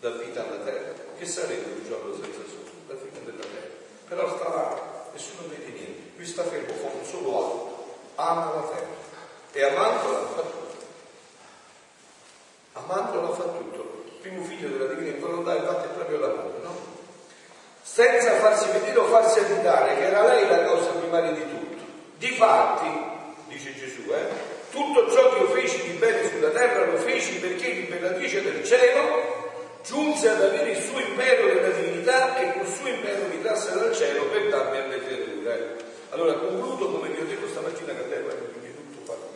[0.00, 0.92] dà vita alla terra.
[1.16, 2.70] Che sarebbe un giorno senza sole?
[2.88, 3.68] La fine della terra.
[4.08, 6.00] Però sta là, nessuno vede niente.
[6.16, 8.98] Lui sta fermo, fa un solo atto, ama la terra.
[9.52, 10.76] E amandola fa tutto.
[12.72, 14.04] Amandola fa tutto.
[14.20, 16.88] Primo figlio della divina volontà infatti è proprio l'amore, no?
[17.82, 21.82] Senza farsi vedere o farsi abitare, che era lei la cosa primaria di tutto.
[22.18, 22.88] Difatti,
[23.48, 24.28] dice Gesù, eh,
[24.70, 29.39] tutto ciò che io feci di bene sulla terra lo feci perché l'imperatrice del cielo
[29.82, 33.94] giunse ad avere il suo impero della divinità e col suo impero mi trasse dal
[33.94, 35.76] cielo per darmi alle creature.
[36.10, 39.28] Allora concludo come vi ho detto stamattina che devo prima tutto fatto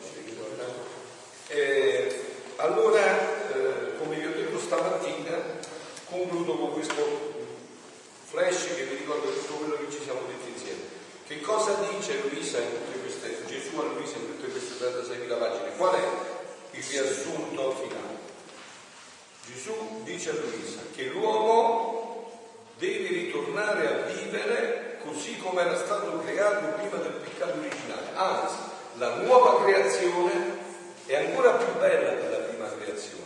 [1.48, 2.20] eh,
[2.56, 3.00] allora
[3.52, 5.38] eh, come vi ho detto stamattina
[6.06, 7.32] concludo con questo
[8.24, 10.80] flash che vi ricordo tutto quello che ci siamo detti insieme.
[11.26, 15.76] Che cosa dice Luisa in tutte queste Gesù a Luisa in tutte queste 36.000 pagine?
[15.76, 16.02] Qual è
[16.72, 18.13] il riassunto finale
[20.14, 22.30] dice a Luisa che l'uomo
[22.78, 28.08] deve ritornare a vivere così come era stato creato prima del peccato originale.
[28.14, 28.56] Anzi,
[28.96, 30.62] la nuova creazione
[31.06, 33.22] è ancora più bella della prima creazione.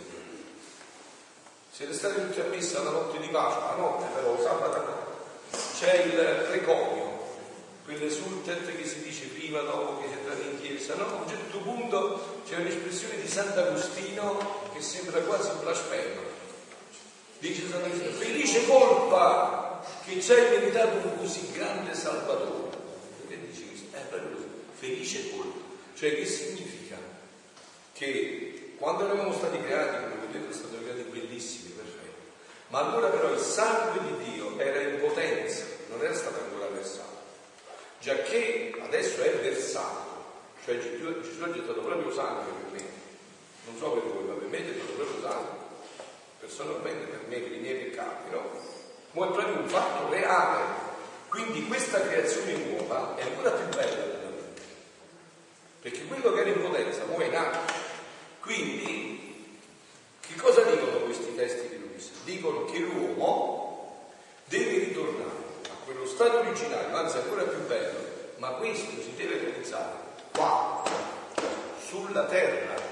[1.70, 5.06] Siete stati tutti a messa la notte di pace, la notte però, sabato.
[5.78, 7.18] C'è il precomio,
[7.84, 11.04] quell'esultet che si dice prima, dopo che si entra in chiesa, no?
[11.04, 16.37] A un certo punto c'è un'espressione di Sant'Agostino che sembra quasi un blasfemo.
[17.38, 22.76] Dice Sant'Agostino, felice colpa che ci hai meritato un così grande Salvatore.
[23.20, 23.96] Perché dice questo?
[23.96, 25.58] È proprio così, felice colpa.
[25.94, 26.96] Cioè che significa?
[27.92, 32.22] Che quando eravamo stati creati, come vedete, sono stati creati bellissimi, perfetti,
[32.68, 37.18] ma allora però il sangue di Dio era in potenza, non era stato ancora versato
[38.00, 40.24] già che adesso è versato,
[40.64, 42.86] cioè Gesù ha gettato proprio sangue per me,
[43.66, 45.57] non so per voi, ma per me è gettato proprio sangue,
[46.48, 48.50] personalmente per me, per i miei peccati, no?
[49.12, 50.86] Ma è proprio un fatto reale.
[51.28, 54.62] Quindi questa creazione nuova è ancora più bella della vita,
[55.82, 57.58] perché quello che era in potenza ora è nato.
[58.40, 59.58] Quindi,
[60.20, 62.10] che cosa dicono questi testi di Luisa?
[62.24, 64.10] Dicono che l'uomo
[64.46, 65.46] deve ritornare
[65.84, 67.98] quello stato originale, anzi ancora più bello,
[68.36, 69.96] ma questo si deve realizzare
[70.32, 70.82] qua,
[71.86, 72.87] sulla terra.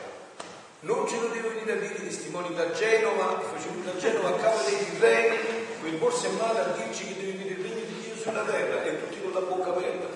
[0.87, 4.33] Non ce lo devo venire a dire i testimoni da Genova, facevano da Genova a
[4.35, 5.37] capo dei tirreni,
[5.81, 8.85] quel borse in mano a dirci che deve venire il regno di Dio sulla terra
[8.85, 10.07] e tutti con la bocca aperta.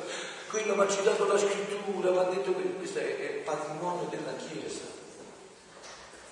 [0.48, 4.32] Quello mi ha citato la scrittura, mi ha detto che questo è, è patrimonio della
[4.36, 4.84] Chiesa.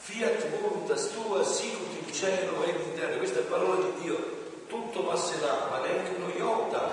[0.02, 4.36] Fiat voluntas tua, sicut in cielo e in terra, questa è parola di Dio
[4.68, 6.88] tutto passerà, ma neanche uno iota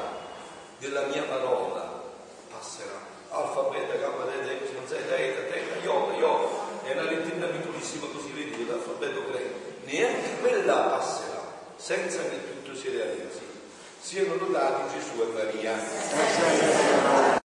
[0.79, 2.01] della mia parola
[2.49, 3.13] passerà.
[3.29, 6.64] Alfa, beta, gamma, delta, epsilon, zeta, eta, teta, iota, iota.
[6.85, 9.57] È una lettina piccolissima così vedi l'alfabeto greco.
[9.85, 11.41] Neanche quella passerà,
[11.77, 13.41] senza che tutto si realizzi.
[13.99, 17.43] Siano lodati Gesù e Maria.